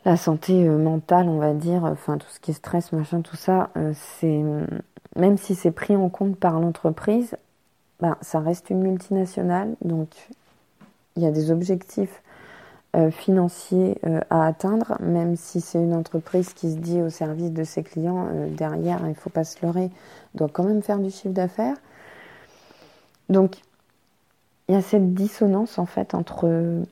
la 0.06 0.18
santé 0.18 0.68
euh, 0.68 0.78
mentale, 0.78 1.28
on 1.28 1.40
va 1.40 1.54
dire, 1.54 1.84
enfin 1.84 2.18
tout 2.18 2.30
ce 2.30 2.40
qui 2.40 2.52
est 2.52 2.56
stress, 2.56 2.92
machin, 2.92 3.22
tout 3.22 3.36
ça, 3.36 3.70
c'est 3.94 4.44
même 5.16 5.38
si 5.38 5.56
c'est 5.56 5.72
pris 5.72 5.96
en 5.96 6.10
compte 6.10 6.38
par 6.38 6.60
l'entreprise, 6.60 7.38
ben, 8.02 8.18
ça 8.22 8.40
reste 8.40 8.70
une 8.70 8.82
multinationale, 8.82 9.76
donc 9.82 10.10
il 11.16 11.24
y 11.24 11.26
a 11.26 11.32
des 11.32 11.50
objectifs 11.50 12.22
financier 13.12 13.98
euh, 14.06 14.20
à 14.30 14.46
atteindre, 14.46 14.98
même 15.02 15.36
si 15.36 15.62
c'est 15.62 15.80
une 15.80 15.94
entreprise 15.94 16.54
qui 16.54 16.72
se 16.72 16.78
dit 16.78 17.02
au 17.02 17.10
service 17.10 17.52
de 17.52 17.64
ses 17.64 17.84
clients, 17.84 18.28
euh, 18.32 18.50
derrière, 18.50 19.00
il 19.04 19.10
ne 19.10 19.14
faut 19.14 19.30
pas 19.30 19.44
se 19.44 19.64
leurrer, 19.66 19.90
doit 20.34 20.50
quand 20.52 20.64
même 20.64 20.82
faire 20.82 21.00
du 21.00 21.10
chiffre 21.10 21.34
d'affaires. 21.34 21.78
Donc, 23.30 23.58
il 24.68 24.76
y 24.76 24.78
a 24.78 24.82
cette 24.82 25.14
dissonance 25.14 25.78
en 25.78 25.86
fait 25.86 26.16
entre 26.16 26.86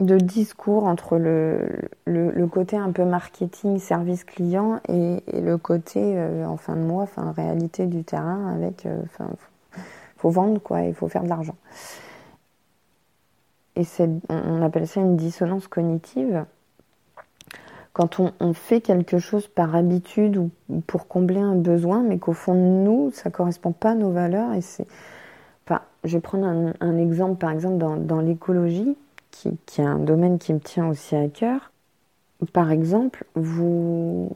de 0.00 0.18
discours 0.18 0.84
entre 0.84 1.18
le, 1.18 2.46
côté 2.48 2.76
un 2.76 2.92
peu 2.92 3.04
marketing, 3.04 3.78
service 3.78 4.24
client 4.24 4.80
et, 4.88 5.22
le 5.32 5.56
côté 5.56 6.00
euh, 6.00 6.46
en 6.46 6.56
fin 6.56 6.74
de 6.76 6.80
mois, 6.80 7.06
réalité 7.36 7.86
du 7.86 8.04
terrain 8.04 8.52
avec, 8.54 8.86
euh, 8.86 9.00
enfin, 9.04 9.30
faut, 10.16 10.30
vendre 10.30 10.60
quoi, 10.60 10.82
il 10.82 10.94
faut 10.94 11.08
faire 11.08 11.22
de 11.22 11.28
l'argent. 11.28 11.56
Et 13.76 13.84
on 14.28 14.62
appelle 14.62 14.86
ça 14.86 15.00
une 15.00 15.16
dissonance 15.16 15.66
cognitive. 15.66 16.44
Quand 17.92 18.18
on, 18.18 18.52
fait 18.54 18.80
quelque 18.80 19.18
chose 19.18 19.46
par 19.46 19.76
habitude 19.76 20.36
ou 20.36 20.50
pour 20.86 21.06
combler 21.06 21.40
un 21.40 21.54
besoin, 21.54 22.02
mais 22.02 22.18
qu'au 22.18 22.32
fond 22.32 22.54
de 22.54 22.84
nous, 22.84 23.10
ça 23.12 23.30
correspond 23.30 23.72
pas 23.72 23.90
à 23.90 23.94
nos 23.94 24.10
valeurs. 24.10 24.52
Et 24.54 24.60
c'est, 24.60 24.86
je 26.04 26.16
vais 26.16 26.20
prendre 26.20 26.72
un, 26.80 26.98
exemple, 26.98 27.38
par 27.38 27.50
exemple, 27.50 27.78
dans, 27.78 27.96
dans 27.96 28.20
l'écologie 28.20 28.96
qui, 29.30 29.48
est 29.78 29.84
un 29.84 29.98
domaine 29.98 30.38
qui 30.38 30.52
me 30.52 30.60
tient 30.60 30.88
aussi 30.88 31.16
à 31.16 31.28
cœur. 31.28 31.72
Par 32.52 32.70
exemple, 32.70 33.24
vous, 33.34 34.30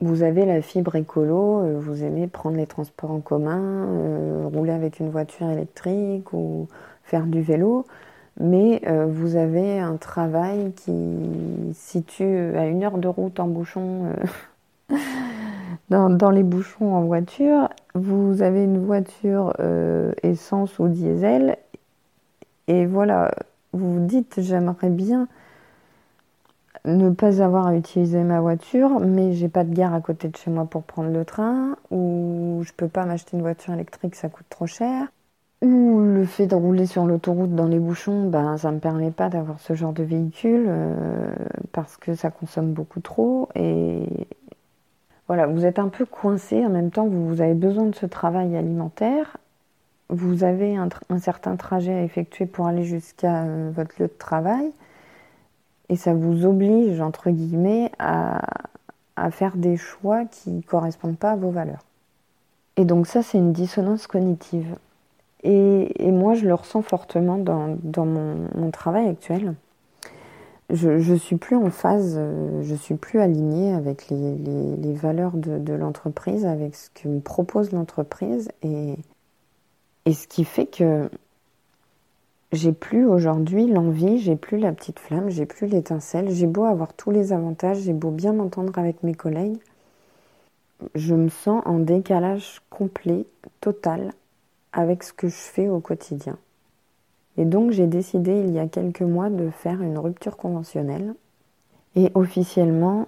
vous 0.00 0.22
avez 0.22 0.44
la 0.44 0.60
fibre 0.60 0.96
écolo, 0.96 1.60
euh, 1.60 1.78
vous 1.78 2.02
aimez 2.02 2.26
prendre 2.26 2.56
les 2.56 2.66
transports 2.66 3.10
en 3.10 3.20
commun, 3.20 3.60
euh, 3.60 4.48
rouler 4.52 4.72
avec 4.72 4.98
une 4.98 5.10
voiture 5.10 5.48
électrique 5.48 6.32
ou 6.32 6.68
faire 7.04 7.26
du 7.26 7.42
vélo, 7.42 7.86
mais 8.40 8.82
euh, 8.86 9.06
vous 9.06 9.36
avez 9.36 9.78
un 9.78 9.96
travail 9.96 10.72
qui 10.72 11.72
situe 11.74 12.56
à 12.56 12.66
une 12.66 12.82
heure 12.82 12.98
de 12.98 13.08
route 13.08 13.38
en 13.38 13.46
bouchon, 13.46 14.06
dans, 15.90 16.10
dans, 16.10 16.30
les 16.30 16.42
bouchons 16.42 16.94
en 16.94 17.02
voiture, 17.02 17.68
vous 17.94 18.42
avez 18.42 18.64
une 18.64 18.84
voiture 18.84 19.54
essence 20.22 20.78
ou 20.78 20.88
diesel, 20.88 21.56
et 22.66 22.86
voilà, 22.86 23.32
vous 23.72 23.94
vous 23.94 24.06
dites 24.06 24.40
j'aimerais 24.40 24.90
bien 24.90 25.28
ne 26.84 27.10
pas 27.10 27.42
avoir 27.42 27.66
à 27.66 27.76
utiliser 27.76 28.22
ma 28.22 28.40
voiture, 28.40 29.00
mais 29.00 29.32
j'ai 29.34 29.48
pas 29.48 29.64
de 29.64 29.74
gare 29.74 29.94
à 29.94 30.00
côté 30.00 30.28
de 30.28 30.36
chez 30.36 30.50
moi 30.50 30.64
pour 30.64 30.82
prendre 30.82 31.10
le 31.10 31.24
train, 31.24 31.76
ou 31.90 32.62
je 32.64 32.72
peux 32.72 32.88
pas 32.88 33.04
m'acheter 33.04 33.36
une 33.36 33.42
voiture 33.42 33.74
électrique, 33.74 34.14
ça 34.14 34.28
coûte 34.28 34.46
trop 34.48 34.66
cher, 34.66 35.08
ou 35.62 36.00
le 36.00 36.24
fait 36.24 36.46
de 36.46 36.54
rouler 36.54 36.86
sur 36.86 37.06
l'autoroute 37.06 37.54
dans 37.54 37.66
les 37.66 37.78
bouchons, 37.78 38.28
ben 38.28 38.56
ça 38.56 38.70
me 38.72 38.78
permet 38.78 39.10
pas 39.10 39.28
d'avoir 39.28 39.60
ce 39.60 39.74
genre 39.74 39.92
de 39.92 40.02
véhicule 40.02 40.66
euh, 40.68 41.34
parce 41.72 41.96
que 41.96 42.14
ça 42.14 42.30
consomme 42.30 42.72
beaucoup 42.72 43.00
trop 43.00 43.48
et 43.54 44.06
voilà, 45.28 45.46
vous 45.46 45.64
êtes 45.64 45.78
un 45.78 45.88
peu 45.88 46.06
coincé 46.06 46.64
en 46.64 46.70
même 46.70 46.90
temps 46.90 47.06
vous, 47.06 47.40
avez 47.40 47.54
besoin 47.54 47.84
de 47.86 47.94
ce 47.94 48.06
travail 48.06 48.56
alimentaire 48.56 49.36
vous 50.08 50.44
avez 50.44 50.76
un, 50.76 50.88
certain 51.20 51.56
trajet 51.56 51.94
à 51.94 52.02
effectuer 52.02 52.46
pour 52.46 52.66
aller 52.66 52.84
jusqu'à 52.84 53.44
euh, 53.44 53.70
votre 53.74 54.00
lieu 54.00 54.08
de 54.08 54.18
travail 54.18 54.72
et 55.90 55.96
ça 55.96 56.14
vous 56.14 56.46
oblige, 56.46 57.00
entre 57.00 57.30
guillemets, 57.30 57.90
à, 57.98 58.40
faire 59.32 59.56
des 59.56 59.76
choix 59.76 60.24
qui 60.24 60.50
ne 60.50 60.62
correspondent 60.62 61.18
pas 61.18 61.32
à 61.32 61.36
vos 61.36 61.50
valeurs. 61.50 61.84
Et 62.76 62.86
donc 62.86 63.06
ça, 63.06 63.22
c'est 63.22 63.36
une 63.36 63.52
dissonance 63.52 64.06
cognitive. 64.06 64.76
Et, 65.42 66.10
moi, 66.10 66.34
je 66.34 66.46
le 66.46 66.54
ressens 66.54 66.82
fortement 66.82 67.38
dans, 67.38 68.04
mon, 68.04 68.70
travail 68.70 69.08
actuel. 69.08 69.54
Je 70.68 70.90
ne 70.90 71.16
suis 71.16 71.36
plus 71.36 71.56
en 71.56 71.70
phase, 71.70 72.14
euh, 72.16 72.62
je 72.62 72.74
suis 72.76 72.94
plus 72.94 73.18
alignée 73.18 73.72
avec 73.72 74.08
les, 74.08 74.92
valeurs 74.94 75.32
de, 75.34 75.72
l'entreprise, 75.72 76.46
avec 76.46 76.76
ce 76.76 76.90
que 76.90 77.08
me 77.08 77.20
propose 77.20 77.72
l'entreprise. 77.72 78.50
Et 78.62 78.96
ce 80.12 80.28
qui 80.28 80.44
fait 80.44 80.66
que 80.66 81.08
j'ai 82.52 82.72
plus 82.72 83.06
aujourd'hui 83.06 83.66
l'envie, 83.66 84.18
j'ai 84.18 84.36
plus 84.36 84.58
la 84.58 84.72
petite 84.72 84.98
flamme, 84.98 85.30
j'ai 85.30 85.46
plus 85.46 85.66
l'étincelle, 85.66 86.30
j'ai 86.30 86.46
beau 86.46 86.64
avoir 86.64 86.92
tous 86.94 87.10
les 87.10 87.32
avantages, 87.32 87.78
j'ai 87.78 87.92
beau 87.92 88.10
bien 88.10 88.32
m'entendre 88.32 88.76
avec 88.78 89.02
mes 89.02 89.14
collègues, 89.14 89.58
je 90.94 91.14
me 91.14 91.28
sens 91.28 91.62
en 91.64 91.78
décalage 91.78 92.60
complet, 92.70 93.24
total, 93.60 94.12
avec 94.72 95.02
ce 95.02 95.12
que 95.12 95.28
je 95.28 95.34
fais 95.34 95.68
au 95.68 95.80
quotidien. 95.80 96.38
Et 97.36 97.44
donc 97.44 97.70
j'ai 97.70 97.86
décidé 97.86 98.40
il 98.40 98.50
y 98.50 98.58
a 98.58 98.66
quelques 98.66 99.02
mois 99.02 99.30
de 99.30 99.50
faire 99.50 99.82
une 99.82 99.98
rupture 99.98 100.36
conventionnelle. 100.36 101.14
Et 101.96 102.10
officiellement, 102.14 103.06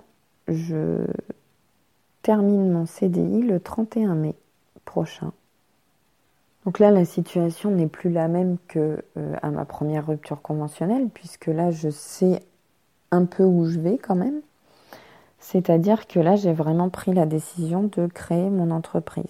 je 0.49 1.05
termine 2.23 2.71
mon 2.71 2.87
CDI 2.87 3.43
le 3.43 3.61
31 3.61 4.15
mai 4.15 4.35
prochain. 4.85 5.33
Donc 6.65 6.79
là, 6.79 6.91
la 6.91 7.05
situation 7.05 7.71
n'est 7.71 7.89
plus 7.89 8.11
la 8.11 8.29
même 8.29 8.57
que 8.69 9.03
euh, 9.17 9.37
à 9.43 9.51
ma 9.51 9.65
première 9.65 10.07
rupture 10.07 10.41
conventionnelle, 10.43 11.09
puisque 11.13 11.47
là, 11.47 11.71
je 11.71 11.91
sais 11.91 12.41
un 13.11 13.25
peu 13.25 13.43
où 13.43 13.67
je 13.67 13.81
vais 13.81 13.99
quand 13.99 14.15
même. 14.15 14.41
C'est-à-dire 15.41 16.07
que 16.07 16.21
là, 16.21 16.37
j'ai 16.37 16.53
vraiment 16.53 16.89
pris 16.89 17.13
la 17.13 17.27
décision 17.27 17.83
de 17.83 18.07
créer 18.07 18.49
mon 18.49 18.71
entreprise. 18.71 19.25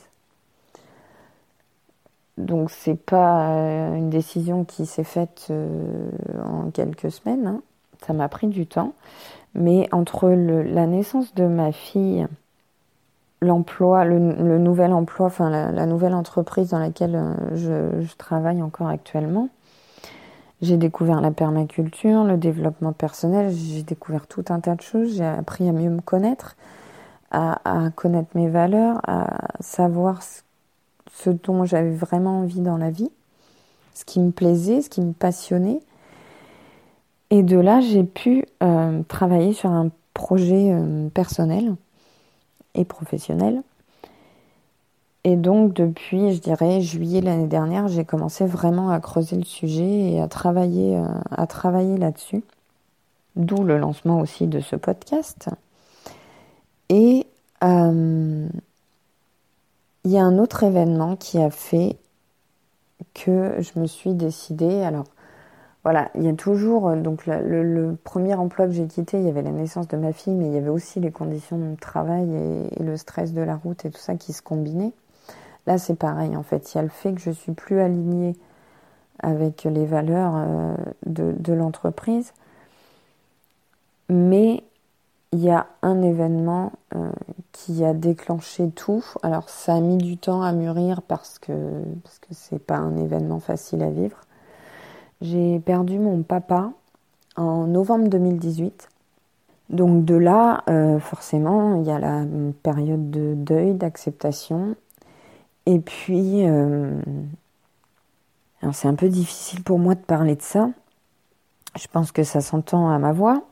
Donc 2.42 2.70
c'est 2.70 2.96
pas 2.96 3.50
euh, 3.50 3.94
une 3.94 4.10
décision 4.10 4.64
qui 4.64 4.86
s'est 4.86 5.04
faite 5.04 5.48
euh, 5.50 6.10
en 6.44 6.70
quelques 6.70 7.10
semaines. 7.10 7.46
Hein. 7.46 7.62
Ça 8.06 8.12
m'a 8.12 8.28
pris 8.28 8.48
du 8.48 8.66
temps. 8.66 8.92
Mais 9.54 9.88
entre 9.92 10.28
la 10.28 10.86
naissance 10.86 11.34
de 11.34 11.46
ma 11.46 11.72
fille 11.72 12.26
l'emploi, 13.42 14.04
le, 14.04 14.18
nouvel 14.58 14.92
emploi, 14.92 15.26
enfin 15.26 15.50
la, 15.50 15.86
nouvelle 15.86 16.14
entreprise 16.14 16.70
dans 16.70 16.78
laquelle 16.78 17.16
euh, 17.16 18.00
je, 18.00 18.16
travaille 18.16 18.62
encore 18.62 18.86
actuellement. 18.86 19.48
J'ai 20.62 20.76
découvert 20.76 21.20
la 21.20 21.32
permaculture, 21.32 22.22
le 22.22 22.36
développement 22.36 22.92
personnel, 22.92 23.50
j'ai 23.50 23.82
découvert 23.82 24.28
tout 24.28 24.44
un 24.48 24.60
tas 24.60 24.76
de 24.76 24.80
choses, 24.80 25.16
j'ai 25.16 25.24
appris 25.24 25.68
à 25.68 25.72
mieux 25.72 25.90
me 25.90 26.00
connaître, 26.00 26.56
à, 27.32 27.58
connaître 27.96 28.28
mes 28.36 28.48
valeurs, 28.48 29.00
à 29.08 29.26
savoir 29.58 30.22
ce, 30.22 30.42
dont 31.26 31.64
j'avais 31.64 31.94
vraiment 31.94 32.40
envie 32.40 32.60
dans 32.60 32.76
la 32.76 32.90
vie, 32.90 33.10
ce 33.94 34.04
qui 34.04 34.20
me 34.20 34.30
plaisait, 34.30 34.82
ce 34.82 34.90
qui 34.90 35.00
me 35.00 35.12
passionnait. 35.12 35.80
Et 37.30 37.42
de 37.42 37.58
là, 37.58 37.80
j'ai 37.80 38.04
pu 38.04 38.44
euh, 38.62 39.02
travailler 39.08 39.52
sur 39.52 39.70
un 39.70 39.90
projet 40.14 40.70
euh, 40.72 41.08
personnel 41.08 41.74
et 42.74 42.84
professionnelle. 42.84 43.62
Et 45.24 45.36
donc 45.36 45.72
depuis, 45.72 46.34
je 46.34 46.40
dirais, 46.40 46.80
juillet 46.80 47.20
l'année 47.20 47.46
dernière, 47.46 47.86
j'ai 47.88 48.04
commencé 48.04 48.44
vraiment 48.44 48.90
à 48.90 48.98
creuser 49.00 49.36
le 49.36 49.44
sujet 49.44 50.12
et 50.12 50.20
à 50.20 50.26
travailler, 50.28 50.96
euh, 50.96 51.06
à 51.30 51.46
travailler 51.46 51.96
là-dessus. 51.96 52.42
D'où 53.36 53.62
le 53.62 53.78
lancement 53.78 54.20
aussi 54.20 54.46
de 54.46 54.60
ce 54.60 54.76
podcast. 54.76 55.48
Et 56.90 57.26
il 60.04 60.10
y 60.10 60.18
a 60.18 60.22
un 60.22 60.38
autre 60.38 60.64
événement 60.64 61.16
qui 61.16 61.38
a 61.40 61.50
fait 61.50 61.96
que 63.14 63.56
je 63.60 63.78
me 63.78 63.86
suis 63.86 64.14
décidée. 64.14 64.82
Alors, 64.82 65.04
voilà, 65.84 66.10
il 66.14 66.22
y 66.22 66.28
a 66.28 66.32
toujours 66.34 66.88
euh, 66.88 66.96
donc 66.96 67.26
le, 67.26 67.96
premier 68.04 68.34
emploi 68.34 68.66
que 68.66 68.72
j'ai 68.72 68.86
quitté, 68.86 69.18
il 69.18 69.26
y 69.26 69.28
avait 69.28 69.42
la 69.42 69.50
naissance 69.50 69.88
de 69.88 69.96
ma 69.96 70.12
fille, 70.12 70.34
mais 70.34 70.46
il 70.46 70.54
y 70.54 70.58
avait 70.58 70.68
aussi 70.68 71.00
les 71.00 71.10
conditions 71.10 71.58
de 71.58 71.76
travail 71.76 72.28
et, 72.78 72.82
le 72.82 72.96
stress 72.96 73.32
de 73.32 73.42
la 73.42 73.56
route 73.56 73.84
et 73.84 73.90
tout 73.90 74.00
ça 74.00 74.14
qui 74.14 74.32
se 74.32 74.42
combinaient. 74.42 74.92
Là, 75.66 75.78
c'est 75.78 75.96
pareil 75.96 76.36
en 76.36 76.42
fait. 76.42 76.72
Il 76.72 76.76
y 76.76 76.80
a 76.80 76.82
le 76.82 76.88
fait 76.88 77.12
que 77.12 77.20
je 77.20 77.30
suis 77.30 77.52
plus 77.52 77.80
alignée 77.80 78.36
avec 79.20 79.64
les 79.64 79.86
valeurs 79.86 80.34
euh, 80.36 80.74
de, 81.06 81.52
l'entreprise, 81.52 82.32
mais 84.08 84.62
il 85.32 85.40
y 85.40 85.50
a 85.50 85.66
un 85.82 86.02
événement 86.02 86.72
euh, 86.94 87.10
qui 87.52 87.84
a 87.84 87.94
déclenché 87.94 88.70
tout. 88.70 89.04
Alors, 89.22 89.48
ça 89.48 89.74
a 89.74 89.80
mis 89.80 89.96
du 89.96 90.18
temps 90.18 90.42
à 90.42 90.52
mûrir 90.52 91.02
parce 91.02 91.38
que 91.38 91.52
parce 92.04 92.18
que 92.18 92.28
c'est 92.32 92.58
pas 92.58 92.76
un 92.76 92.96
événement 92.96 93.40
facile 93.40 93.82
à 93.82 93.90
vivre 93.90 94.18
j'ai 95.22 95.60
perdu 95.60 95.98
mon 95.98 96.22
papa 96.22 96.72
en 97.36 97.66
novembre 97.66 98.08
2018. 98.08 98.88
Donc 99.70 100.04
de 100.04 100.16
là, 100.16 100.64
euh, 100.68 100.98
forcément, 100.98 101.76
il 101.76 101.86
y 101.86 101.90
a 101.90 101.98
la 101.98 102.24
période 102.62 103.10
de 103.10 103.34
deuil, 103.34 103.74
d'acceptation. 103.74 104.76
Et 105.64 105.78
puis, 105.78 106.46
euh, 106.46 107.00
c'est 108.72 108.88
un 108.88 108.94
peu 108.94 109.08
difficile 109.08 109.62
pour 109.62 109.78
moi 109.78 109.94
de 109.94 110.00
parler 110.00 110.34
de 110.34 110.42
ça. 110.42 110.70
Je 111.78 111.86
pense 111.86 112.12
que 112.12 112.24
ça 112.24 112.40
s'entend 112.40 112.90
à 112.90 112.98
ma 112.98 113.12
voix. 113.12 113.42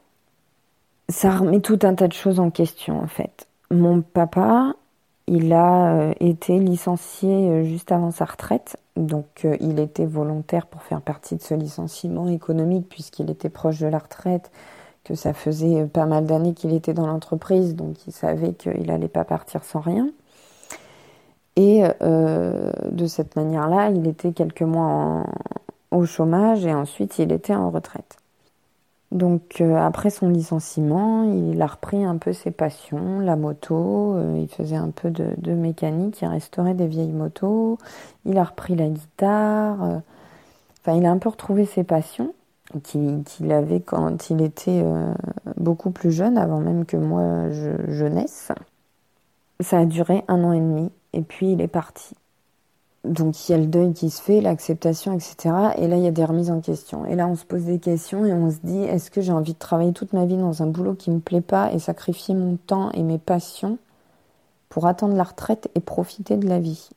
Ça 1.10 1.30
remet 1.30 1.60
tout 1.60 1.78
un 1.82 1.94
tas 1.94 2.08
de 2.08 2.12
choses 2.12 2.40
en 2.40 2.50
question 2.50 3.00
en 3.00 3.06
fait. 3.06 3.46
Mon 3.70 4.00
papa, 4.00 4.74
il 5.26 5.52
a 5.52 5.92
euh, 5.92 6.12
été 6.20 6.58
licencié 6.58 7.64
juste 7.64 7.92
avant 7.92 8.10
sa 8.10 8.24
retraite 8.24 8.76
donc 8.96 9.44
euh, 9.44 9.56
il 9.60 9.78
était 9.80 10.06
volontaire 10.06 10.66
pour 10.66 10.82
faire 10.82 11.00
partie 11.00 11.36
de 11.36 11.42
ce 11.42 11.54
licenciement 11.54 12.28
économique 12.28 12.88
puisqu'il 12.88 13.30
était 13.30 13.48
proche 13.48 13.78
de 13.78 13.86
la 13.86 13.98
retraite, 13.98 14.50
que 15.04 15.14
ça 15.14 15.32
faisait 15.32 15.86
pas 15.86 16.06
mal 16.06 16.26
d'années 16.26 16.54
qu'il 16.54 16.74
était 16.74 16.94
dans 16.94 17.06
l'entreprise, 17.06 17.74
donc 17.74 18.06
il 18.06 18.12
savait 18.12 18.52
qu'il 18.52 18.86
n'allait 18.86 19.08
pas 19.08 19.24
partir 19.24 19.64
sans 19.64 19.80
rien. 19.80 20.10
Et 21.56 21.82
de 22.00 23.06
cette 23.06 23.36
manière-là, 23.36 23.90
il 23.90 24.06
était 24.06 24.32
quelques 24.32 24.62
mois 24.62 25.24
au 25.90 26.06
chômage 26.06 26.64
et 26.64 26.72
ensuite 26.72 27.18
il 27.18 27.32
était 27.32 27.54
en 27.54 27.70
retraite. 27.70 28.19
Donc 29.12 29.60
euh, 29.60 29.76
après 29.76 30.10
son 30.10 30.28
licenciement, 30.28 31.24
il 31.24 31.60
a 31.60 31.66
repris 31.66 32.04
un 32.04 32.16
peu 32.16 32.32
ses 32.32 32.52
passions, 32.52 33.18
la 33.18 33.34
moto, 33.34 34.14
euh, 34.14 34.38
il 34.40 34.48
faisait 34.48 34.76
un 34.76 34.90
peu 34.90 35.10
de, 35.10 35.52
mécanique, 35.52 36.20
il 36.22 36.28
restaurait 36.28 36.74
des 36.74 36.86
vieilles 36.86 37.10
motos, 37.10 37.78
il 38.24 38.38
a 38.38 38.44
repris 38.44 38.76
la 38.76 38.88
guitare, 38.88 39.82
euh, 39.82 39.98
enfin 40.80 40.96
il 40.96 41.04
a 41.06 41.10
un 41.10 41.18
peu 41.18 41.28
retrouvé 41.28 41.66
ses 41.66 41.82
passions 41.82 42.34
qu'il 42.84 43.50
avait 43.50 43.80
quand 43.80 44.30
il 44.30 44.42
était 44.42 44.84
beaucoup 45.56 45.90
plus 45.90 46.12
jeune, 46.12 46.38
avant 46.38 46.60
même 46.60 46.84
que 46.84 46.96
moi 46.96 47.50
je, 47.50 47.72
je 47.88 48.04
naisse. 48.04 48.52
Ça 49.58 49.80
a 49.80 49.86
duré 49.86 50.22
un 50.28 50.44
an 50.44 50.52
et 50.52 50.60
demi 50.60 50.88
et 51.12 51.22
puis 51.22 51.50
il 51.50 51.60
est 51.60 51.68
parti 51.68 52.14
donc 53.04 53.48
il 53.48 53.52
y 53.52 53.54
a 53.54 53.58
le 53.58 53.66
deuil 53.66 53.92
qui 53.94 54.10
se 54.10 54.20
fait, 54.20 54.40
l'acceptation, 54.40 55.14
etc. 55.14 55.36
Et 55.78 55.88
là, 55.88 55.96
il 55.96 56.02
y 56.02 56.06
a 56.06 56.10
des 56.10 56.24
remises 56.24 56.50
en 56.50 56.60
question. 56.60 57.06
Et 57.06 57.14
là, 57.14 57.26
on 57.26 57.34
se 57.34 57.44
pose 57.44 57.64
des 57.64 57.78
questions 57.78 58.26
et 58.26 58.32
on 58.32 58.50
se 58.50 58.58
dit, 58.62 58.82
est-ce 58.82 59.10
que 59.10 59.22
j'ai 59.22 59.32
envie 59.32 59.54
de 59.54 59.58
travailler 59.58 59.92
toute 59.92 60.12
ma 60.12 60.26
vie 60.26 60.36
dans 60.36 60.62
un 60.62 60.66
boulot 60.66 60.94
qui 60.94 61.10
me 61.10 61.20
plaît 61.20 61.40
pas 61.40 61.72
et 61.72 61.78
sacrifier 61.78 62.34
mon 62.34 62.56
temps 62.56 62.90
et 62.92 63.02
mes 63.02 63.18
passions 63.18 63.78
pour 64.68 64.86
attendre 64.86 65.16
la 65.16 65.24
retraite 65.24 65.70
et 65.74 65.80
profiter 65.80 66.36
de 66.36 66.46
la 66.46 66.58
vie? 66.58 66.90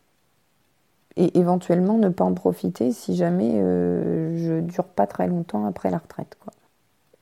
Et 1.15 1.37
éventuellement 1.37 1.97
ne 1.97 2.09
pas 2.09 2.25
en 2.25 2.33
profiter 2.33 2.91
si 2.91 3.15
jamais 3.15 3.51
euh, 3.53 4.35
je 4.37 4.59
dure 4.59 4.85
pas 4.85 5.07
très 5.07 5.27
longtemps 5.27 5.65
après 5.65 5.89
la 5.89 5.99
retraite. 5.99 6.37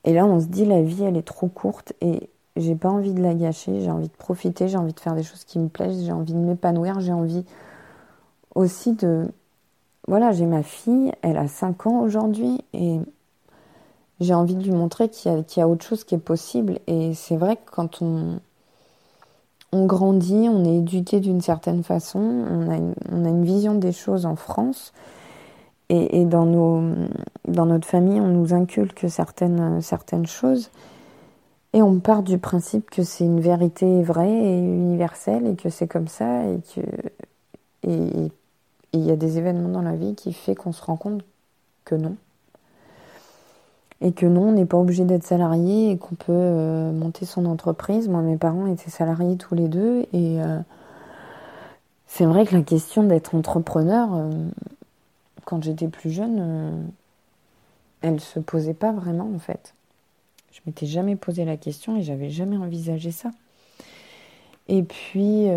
Et 0.05 0.13
là, 0.13 0.25
on 0.25 0.39
se 0.39 0.47
dit, 0.47 0.65
la 0.65 0.81
vie, 0.81 1.03
elle 1.03 1.17
est 1.17 1.27
trop 1.27 1.47
courte 1.47 1.93
et 2.01 2.29
j'ai 2.55 2.75
pas 2.75 2.89
envie 2.89 3.13
de 3.13 3.21
la 3.21 3.35
gâcher, 3.35 3.81
j'ai 3.81 3.91
envie 3.91 4.07
de 4.07 4.17
profiter, 4.17 4.67
j'ai 4.67 4.77
envie 4.77 4.93
de 4.93 4.99
faire 4.99 5.13
des 5.13 5.23
choses 5.23 5.43
qui 5.43 5.59
me 5.59 5.67
plaisent, 5.67 6.03
j'ai 6.03 6.11
envie 6.11 6.33
de 6.33 6.39
m'épanouir, 6.39 6.99
j'ai 6.99 7.13
envie 7.13 7.45
aussi 8.55 8.93
de... 8.93 9.27
Voilà, 10.07 10.31
j'ai 10.31 10.45
ma 10.45 10.63
fille, 10.63 11.11
elle 11.21 11.37
a 11.37 11.47
5 11.47 11.85
ans 11.87 11.99
aujourd'hui 12.01 12.63
et 12.73 12.99
j'ai 14.19 14.33
envie 14.33 14.55
de 14.55 14.63
lui 14.63 14.71
montrer 14.71 15.09
qu'il 15.09 15.31
y, 15.31 15.61
a 15.61 15.67
autre 15.67 15.85
chose 15.85 16.03
qui 16.03 16.15
est 16.15 16.19
possible. 16.19 16.79
Et 16.87 17.13
c'est 17.13 17.37
vrai 17.37 17.55
que 17.55 17.69
quand 17.71 18.01
on, 18.01 18.39
on 19.71 19.85
grandit, 19.85 20.47
on 20.49 20.63
est 20.63 20.77
éduqué 20.77 21.19
d'une 21.19 21.41
certaine 21.41 21.83
façon, 21.83 22.19
on 22.19 22.69
a, 22.69 22.75
une, 22.75 22.93
on 23.11 23.25
a, 23.25 23.29
une, 23.29 23.43
vision 23.45 23.75
des 23.75 23.91
choses 23.91 24.25
en 24.25 24.35
France. 24.35 24.93
Et, 25.89 26.21
et, 26.21 26.25
dans, 26.25 26.45
nos, 26.45 26.81
dans 27.47 27.65
notre 27.65 27.87
famille, 27.87 28.19
on 28.19 28.27
nous 28.27 28.53
inculque 28.53 29.05
certaines, 29.09 29.81
certaines 29.81 30.25
choses. 30.25 30.71
Et 31.73 31.81
on 31.81 31.99
part 31.99 32.23
du 32.23 32.37
principe 32.37 32.89
que 32.89 33.03
c'est 33.03 33.23
une 33.23 33.39
vérité 33.39 34.03
vraie 34.03 34.29
et 34.29 34.59
universelle 34.59 35.47
et 35.47 35.55
que 35.55 35.69
c'est 35.69 35.87
comme 35.87 36.07
ça 36.07 36.43
et 36.45 36.59
que, 36.75 36.81
il 38.93 39.05
y 39.05 39.11
a 39.11 39.15
des 39.15 39.37
événements 39.37 39.69
dans 39.69 39.81
la 39.81 39.95
vie 39.95 40.15
qui 40.15 40.33
fait 40.33 40.55
qu'on 40.55 40.73
se 40.73 40.83
rend 40.83 40.97
compte 40.97 41.23
que 41.85 41.95
non. 41.95 42.15
Et 44.01 44.11
que 44.11 44.25
non, 44.25 44.49
on 44.49 44.51
n'est 44.51 44.65
pas 44.65 44.77
obligé 44.77 45.05
d'être 45.05 45.23
salarié 45.23 45.91
et 45.91 45.97
qu'on 45.97 46.15
peut 46.15 46.31
euh, 46.31 46.91
monter 46.91 47.25
son 47.25 47.45
entreprise. 47.45 48.09
Moi, 48.09 48.21
mes 48.21 48.37
parents 48.37 48.65
étaient 48.65 48.89
salariés 48.89 49.37
tous 49.37 49.53
les 49.53 49.67
deux. 49.67 50.01
Et 50.11 50.41
euh, 50.41 50.59
c'est 52.07 52.25
vrai 52.25 52.45
que 52.45 52.55
la 52.55 52.63
question 52.63 53.03
d'être 53.03 53.35
entrepreneur, 53.35 54.09
euh, 54.13 54.31
quand 55.45 55.63
j'étais 55.63 55.87
plus 55.87 56.09
jeune, 56.09 56.91
elle 58.01 58.15
ne 58.15 58.19
se 58.19 58.39
posait 58.39 58.73
pas 58.73 58.91
vraiment 58.91 59.29
en 59.33 59.39
fait. 59.39 59.73
Je 60.51 60.59
m'étais 60.65 60.87
jamais 60.87 61.15
posé 61.15 61.45
la 61.45 61.55
question 61.55 61.95
et 61.95 62.01
j'avais 62.01 62.29
jamais 62.29 62.57
envisagé 62.57 63.11
ça. 63.11 63.31
Et 64.67 64.83
puis, 64.83 65.47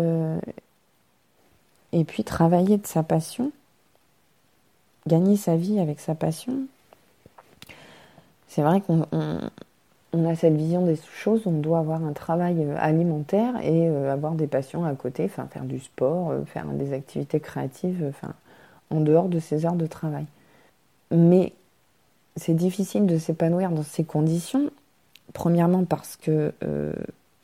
et 1.91 2.03
puis 2.03 2.23
travailler 2.23 2.77
de 2.77 2.87
sa 2.87 3.03
passion, 3.03 3.51
gagner 5.07 5.37
sa 5.37 5.55
vie 5.55 5.79
avec 5.79 5.99
sa 5.99 6.15
passion. 6.15 6.59
C'est 8.47 8.61
vrai 8.61 8.81
qu'on 8.81 9.01
a 9.01 10.35
cette 10.35 10.55
vision 10.55 10.85
des 10.85 10.97
choses, 11.13 11.41
on 11.45 11.51
doit 11.51 11.79
avoir 11.79 12.03
un 12.03 12.13
travail 12.13 12.63
euh, 12.63 12.75
alimentaire 12.79 13.55
et 13.61 13.89
euh, 13.89 14.11
avoir 14.11 14.33
des 14.33 14.47
passions 14.47 14.85
à 14.85 14.93
côté, 14.95 15.25
enfin 15.25 15.47
faire 15.47 15.65
du 15.65 15.79
sport, 15.79 16.31
euh, 16.31 16.45
faire 16.45 16.65
des 16.67 16.93
activités 16.93 17.39
créatives, 17.39 18.05
enfin 18.07 18.33
en 18.91 19.01
dehors 19.01 19.27
de 19.27 19.39
ses 19.39 19.65
heures 19.65 19.75
de 19.75 19.87
travail. 19.87 20.25
Mais 21.11 21.53
c'est 22.37 22.53
difficile 22.53 23.07
de 23.07 23.17
s'épanouir 23.17 23.71
dans 23.71 23.83
ces 23.83 24.03
conditions. 24.03 24.69
Premièrement 25.33 25.83
parce 25.83 26.15
que 26.15 26.53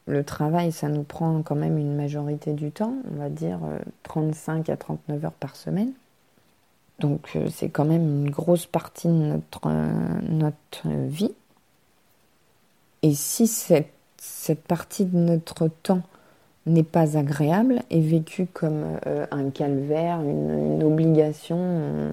le 0.08 0.24
travail, 0.24 0.72
ça 0.72 0.90
nous 0.90 1.04
prend 1.04 1.42
quand 1.42 1.56
même 1.56 1.78
une 1.78 1.96
majorité 1.96 2.54
du 2.54 2.72
temps, 2.72 2.96
on 3.12 3.20
va 3.20 3.30
dire 3.30 3.60
35 4.04 4.70
euh, 4.70 4.74
à 4.74 4.78
39 4.78 5.26
heures 5.26 5.32
par 5.32 5.56
semaine. 5.56 5.92
Donc 7.00 7.32
euh, 7.36 7.48
c'est 7.52 7.70
quand 7.70 7.86
même 7.86 8.02
une 8.02 8.30
grosse 8.30 8.66
partie 8.66 9.08
de 9.08 9.14
notre, 9.14 9.68
euh, 9.68 11.08
vie. 11.08 11.34
Et 13.04 13.14
si 13.14 13.48
cette, 13.48 13.92
cette, 14.18 14.62
partie 14.62 15.06
de 15.06 15.18
notre 15.18 15.68
temps 15.68 16.02
n'est 16.66 16.84
pas 16.84 17.18
agréable, 17.18 17.82
est 17.90 18.02
vécue 18.02 18.46
comme 18.46 19.00
un 19.32 19.50
calvaire, 19.50 20.22
une, 20.22 20.84
obligation, 20.84 22.12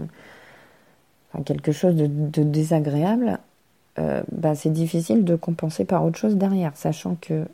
quelque 1.45 1.71
chose 1.71 1.95
de, 1.95 2.43
désagréable, 2.43 3.39
bah, 4.33 4.55
c'est 4.55 4.73
difficile 4.73 5.27
de 5.27 5.37
compenser 5.37 5.85
par 5.85 6.03
autre 6.03 6.19
chose 6.19 6.37
derrière, 6.37 6.75
sachant 6.79 7.17
que 7.21 7.45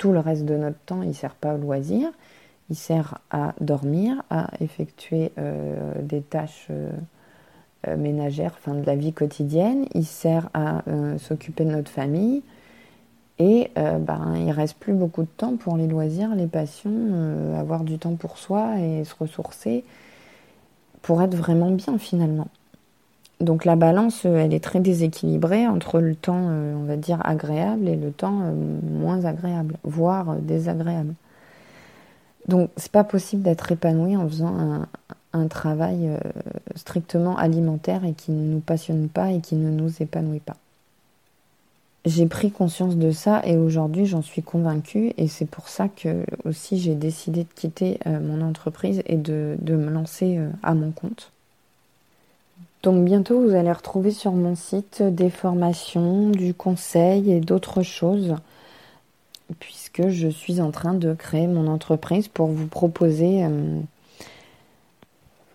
tout 0.00 0.12
le 0.12 0.18
reste 0.18 0.46
de 0.46 0.56
notre 0.56 0.78
temps, 0.78 1.02
il 1.02 1.08
ne 1.08 1.12
sert 1.12 1.34
pas 1.34 1.54
au 1.54 1.58
loisir, 1.58 2.10
il 2.70 2.76
sert 2.76 3.18
à 3.30 3.52
dormir, 3.60 4.22
à 4.30 4.48
effectuer 4.60 5.30
euh, 5.36 5.92
des 6.00 6.22
tâches 6.22 6.68
euh, 6.70 6.90
euh, 7.86 7.98
ménagères, 7.98 8.54
enfin 8.56 8.74
de 8.74 8.86
la 8.86 8.96
vie 8.96 9.12
quotidienne, 9.12 9.84
il 9.92 10.06
sert 10.06 10.48
à 10.54 10.82
s'occuper 11.18 11.66
de 11.66 11.72
notre 11.72 11.90
famille, 11.90 12.42
et 13.38 13.70
ben, 13.76 14.34
il 14.36 14.50
reste 14.50 14.78
plus 14.78 14.94
beaucoup 14.94 15.22
de 15.22 15.28
temps 15.28 15.56
pour 15.56 15.76
les 15.76 15.86
loisirs, 15.86 16.34
les 16.34 16.46
passions, 16.46 17.54
avoir 17.58 17.84
du 17.84 17.98
temps 17.98 18.14
pour 18.14 18.38
soi 18.38 18.78
et 18.78 19.04
se 19.04 19.14
ressourcer 19.18 19.84
pour 21.02 21.22
être 21.22 21.34
vraiment 21.34 21.70
bien 21.70 21.98
finalement. 21.98 22.48
Donc 23.40 23.64
la 23.64 23.74
balance, 23.74 24.26
euh, 24.26 24.36
elle 24.36 24.52
est 24.52 24.62
très 24.62 24.80
déséquilibrée 24.80 25.66
entre 25.66 26.00
le 26.00 26.14
temps, 26.14 26.48
euh, 26.50 26.74
on 26.74 26.84
va 26.84 26.96
dire, 26.96 27.20
agréable 27.24 27.88
et 27.88 27.96
le 27.96 28.12
temps 28.12 28.42
euh, 28.42 28.52
moins 28.82 29.24
agréable, 29.24 29.76
voire 29.82 30.36
désagréable. 30.36 31.14
Donc 32.48 32.70
c'est 32.76 32.92
pas 32.92 33.04
possible 33.04 33.42
d'être 33.42 33.72
épanoui 33.72 34.16
en 34.16 34.28
faisant 34.28 34.86
un, 35.32 35.46
travail 35.48 36.10
strictement 36.74 37.36
alimentaire 37.36 38.04
et 38.04 38.12
qui 38.12 38.32
ne 38.32 38.54
nous 38.54 38.60
passionne 38.60 39.08
pas 39.08 39.30
et 39.30 39.40
qui 39.40 39.54
ne 39.54 39.70
nous 39.70 40.02
épanouit 40.02 40.40
pas. 40.40 40.56
J'ai 42.04 42.26
pris 42.26 42.50
conscience 42.50 42.96
de 42.96 43.12
ça 43.12 43.42
et 43.44 43.56
aujourd'hui 43.56 44.06
j'en 44.06 44.22
suis 44.22 44.42
convaincue 44.42 45.12
et 45.18 45.28
c'est 45.28 45.46
pour 45.46 45.68
ça 45.68 45.88
que 45.88 46.24
aussi 46.44 46.80
j'ai 46.80 46.94
décidé 46.94 47.44
de 47.44 47.48
quitter 47.54 48.00
mon 48.06 48.42
entreprise 48.42 49.02
et 49.06 49.16
de 49.16 49.56
me 49.68 49.90
lancer 49.90 50.40
à 50.62 50.74
mon 50.74 50.90
compte. 50.90 51.30
Donc 52.82 53.04
bientôt 53.04 53.40
vous 53.40 53.54
allez 53.54 53.72
retrouver 53.72 54.10
sur 54.10 54.32
mon 54.32 54.54
site 54.54 55.02
des 55.02 55.30
formations, 55.30 56.30
du 56.30 56.54
conseil 56.54 57.30
et 57.32 57.40
d'autres 57.40 57.82
choses 57.82 58.36
puisque 59.58 60.08
je 60.08 60.28
suis 60.28 60.60
en 60.60 60.70
train 60.70 60.94
de 60.94 61.14
créer 61.14 61.46
mon 61.46 61.66
entreprise 61.66 62.28
pour 62.28 62.48
vous 62.48 62.66
proposer 62.66 63.44
euh, 63.44 63.80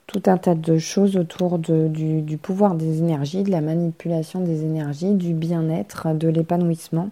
tout 0.07 0.23
un 0.25 0.37
tas 0.37 0.55
de 0.55 0.77
choses 0.77 1.15
autour 1.17 1.59
du, 1.59 2.37
pouvoir 2.41 2.75
des 2.75 2.99
énergies, 2.99 3.43
de 3.43 3.51
la 3.51 3.61
manipulation 3.61 4.41
des 4.41 4.63
énergies, 4.63 5.13
du 5.13 5.33
bien-être, 5.33 6.13
de 6.13 6.27
l'épanouissement. 6.27 7.09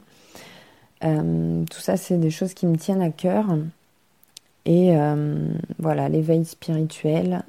Euh, 1.04 1.64
tout 1.70 1.80
ça, 1.80 1.98
c'est 1.98 2.18
des 2.18 2.30
choses 2.30 2.54
qui 2.54 2.66
me 2.66 2.78
tiennent 2.78 3.02
à 3.02 3.10
cœur. 3.10 3.46
Et 4.66 4.96
euh, 4.96 5.50
voilà, 5.80 6.08
l'éveil 6.08 6.46
spirituel, 6.46 7.44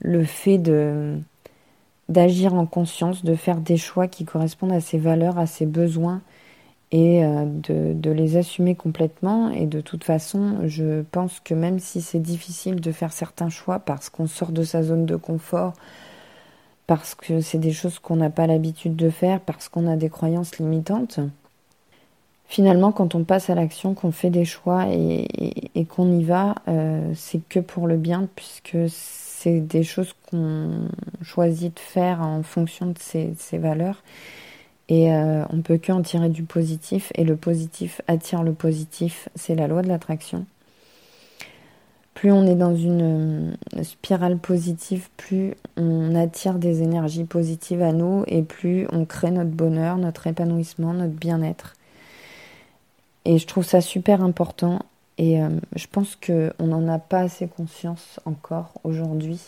le 0.00 0.24
fait 0.24 0.56
de 0.58 1.18
d'agir 2.12 2.54
en 2.54 2.66
conscience, 2.66 3.24
de 3.24 3.34
faire 3.34 3.58
des 3.58 3.76
choix 3.76 4.06
qui 4.06 4.24
correspondent 4.24 4.72
à 4.72 4.80
ses 4.80 4.98
valeurs, 4.98 5.38
à 5.38 5.46
ses 5.46 5.66
besoins 5.66 6.20
et 6.92 7.24
euh, 7.24 7.44
de, 7.46 8.10
les 8.10 8.36
assumer 8.36 8.74
complètement. 8.74 9.50
Et 9.50 9.66
de 9.66 9.80
toute 9.80 10.04
façon, 10.04 10.58
je 10.66 11.02
pense 11.10 11.40
que 11.40 11.54
même 11.54 11.78
si 11.78 12.02
c'est 12.02 12.20
difficile 12.20 12.80
de 12.80 12.92
faire 12.92 13.12
certains 13.12 13.48
choix 13.48 13.78
parce 13.78 14.10
qu'on 14.10 14.26
sort 14.26 14.52
de 14.52 14.62
sa 14.62 14.82
zone 14.82 15.06
de 15.06 15.16
confort, 15.16 15.72
parce 16.86 17.14
que 17.14 17.40
c'est 17.40 17.58
des 17.58 17.72
choses 17.72 17.98
qu'on 17.98 18.16
n'a 18.16 18.30
pas 18.30 18.46
l'habitude 18.46 18.96
de 18.96 19.08
faire, 19.08 19.40
parce 19.40 19.68
qu'on 19.68 19.86
a 19.86 19.96
des 19.96 20.10
croyances 20.10 20.58
limitantes, 20.58 21.20
finalement, 22.46 22.92
quand 22.92 23.14
on 23.14 23.24
passe 23.24 23.48
à 23.48 23.54
l'action, 23.54 23.94
qu'on 23.94 24.12
fait 24.12 24.28
des 24.28 24.44
choix 24.44 24.86
et, 24.90 25.86
qu'on 25.86 26.12
y 26.12 26.22
va, 26.22 26.56
euh, 26.68 27.12
c'est 27.14 27.40
que 27.48 27.60
pour 27.60 27.86
le 27.86 27.96
bien, 27.96 28.28
puisque 28.36 28.76
c'est 29.42 29.60
des 29.60 29.82
choses 29.82 30.14
qu'on 30.30 30.88
choisit 31.22 31.74
de 31.74 31.80
faire 31.80 32.20
en 32.20 32.44
fonction 32.44 32.86
de 32.86 32.98
ses, 32.98 33.58
valeurs. 33.58 34.02
Et 34.88 35.12
euh, 35.12 35.44
on 35.50 35.62
peut 35.62 35.78
qu'en 35.84 36.02
tirer 36.02 36.28
du 36.28 36.44
positif. 36.44 37.10
Et 37.16 37.24
le 37.24 37.34
positif 37.34 38.00
attire 38.06 38.44
le 38.44 38.52
positif. 38.52 39.28
C'est 39.34 39.56
la 39.56 39.66
loi 39.66 39.82
de 39.82 39.88
l'attraction. 39.88 40.46
plus 42.14 42.30
on 42.30 42.46
est 42.46 42.54
dans 42.54 42.76
une 42.76 43.56
spirale 43.82 44.38
positive, 44.38 45.08
plus 45.16 45.54
on 45.76 46.14
attire 46.14 46.54
des 46.54 46.82
énergies 46.82 47.24
positives 47.24 47.82
à 47.82 47.92
nous 47.92 48.22
et 48.28 48.42
plus 48.42 48.86
on 48.92 49.04
crée 49.04 49.32
notre 49.32 49.50
bonheur, 49.50 49.96
notre 49.96 50.28
épanouissement, 50.28 50.92
notre 50.92 51.14
bien-être. 51.14 51.74
Et 53.24 53.38
je 53.38 53.46
trouve 53.46 53.64
ça 53.64 53.80
super 53.80 54.22
important 54.22 54.80
et 55.18 55.42
euh, 55.42 55.48
je 55.76 55.86
pense 55.86 56.16
qu'on 56.16 56.66
n'en 56.66 56.88
a 56.88 56.98
pas 56.98 57.20
assez 57.20 57.46
conscience 57.48 58.20
encore 58.24 58.72
aujourd'hui. 58.84 59.40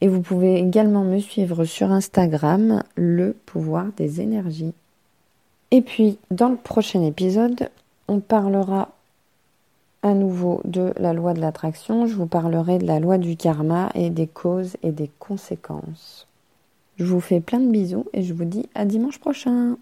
Et 0.00 0.08
vous 0.08 0.20
pouvez 0.20 0.58
également 0.58 1.04
me 1.04 1.18
suivre 1.18 1.64
sur 1.64 1.92
Instagram, 1.92 2.82
le 2.96 3.36
pouvoir 3.46 3.86
des 3.96 4.20
énergies. 4.20 4.74
Et 5.70 5.80
puis, 5.80 6.18
dans 6.30 6.50
le 6.50 6.56
prochain 6.56 7.02
épisode, 7.02 7.70
on 8.06 8.20
parlera 8.20 8.90
à 10.02 10.12
nouveau 10.12 10.60
de 10.64 10.92
la 10.98 11.14
loi 11.14 11.32
de 11.32 11.40
l'attraction. 11.40 12.06
Je 12.06 12.14
vous 12.14 12.26
parlerai 12.26 12.76
de 12.78 12.86
la 12.86 13.00
loi 13.00 13.18
du 13.18 13.36
karma 13.36 13.90
et 13.94 14.10
des 14.10 14.26
causes 14.26 14.76
et 14.82 14.92
des 14.92 15.10
conséquences. 15.18 16.26
Je 16.96 17.04
vous 17.04 17.20
fais 17.20 17.40
plein 17.40 17.60
de 17.60 17.70
bisous 17.70 18.06
et 18.12 18.22
je 18.22 18.34
vous 18.34 18.44
dis 18.44 18.66
à 18.74 18.84
dimanche 18.84 19.18
prochain. 19.18 19.76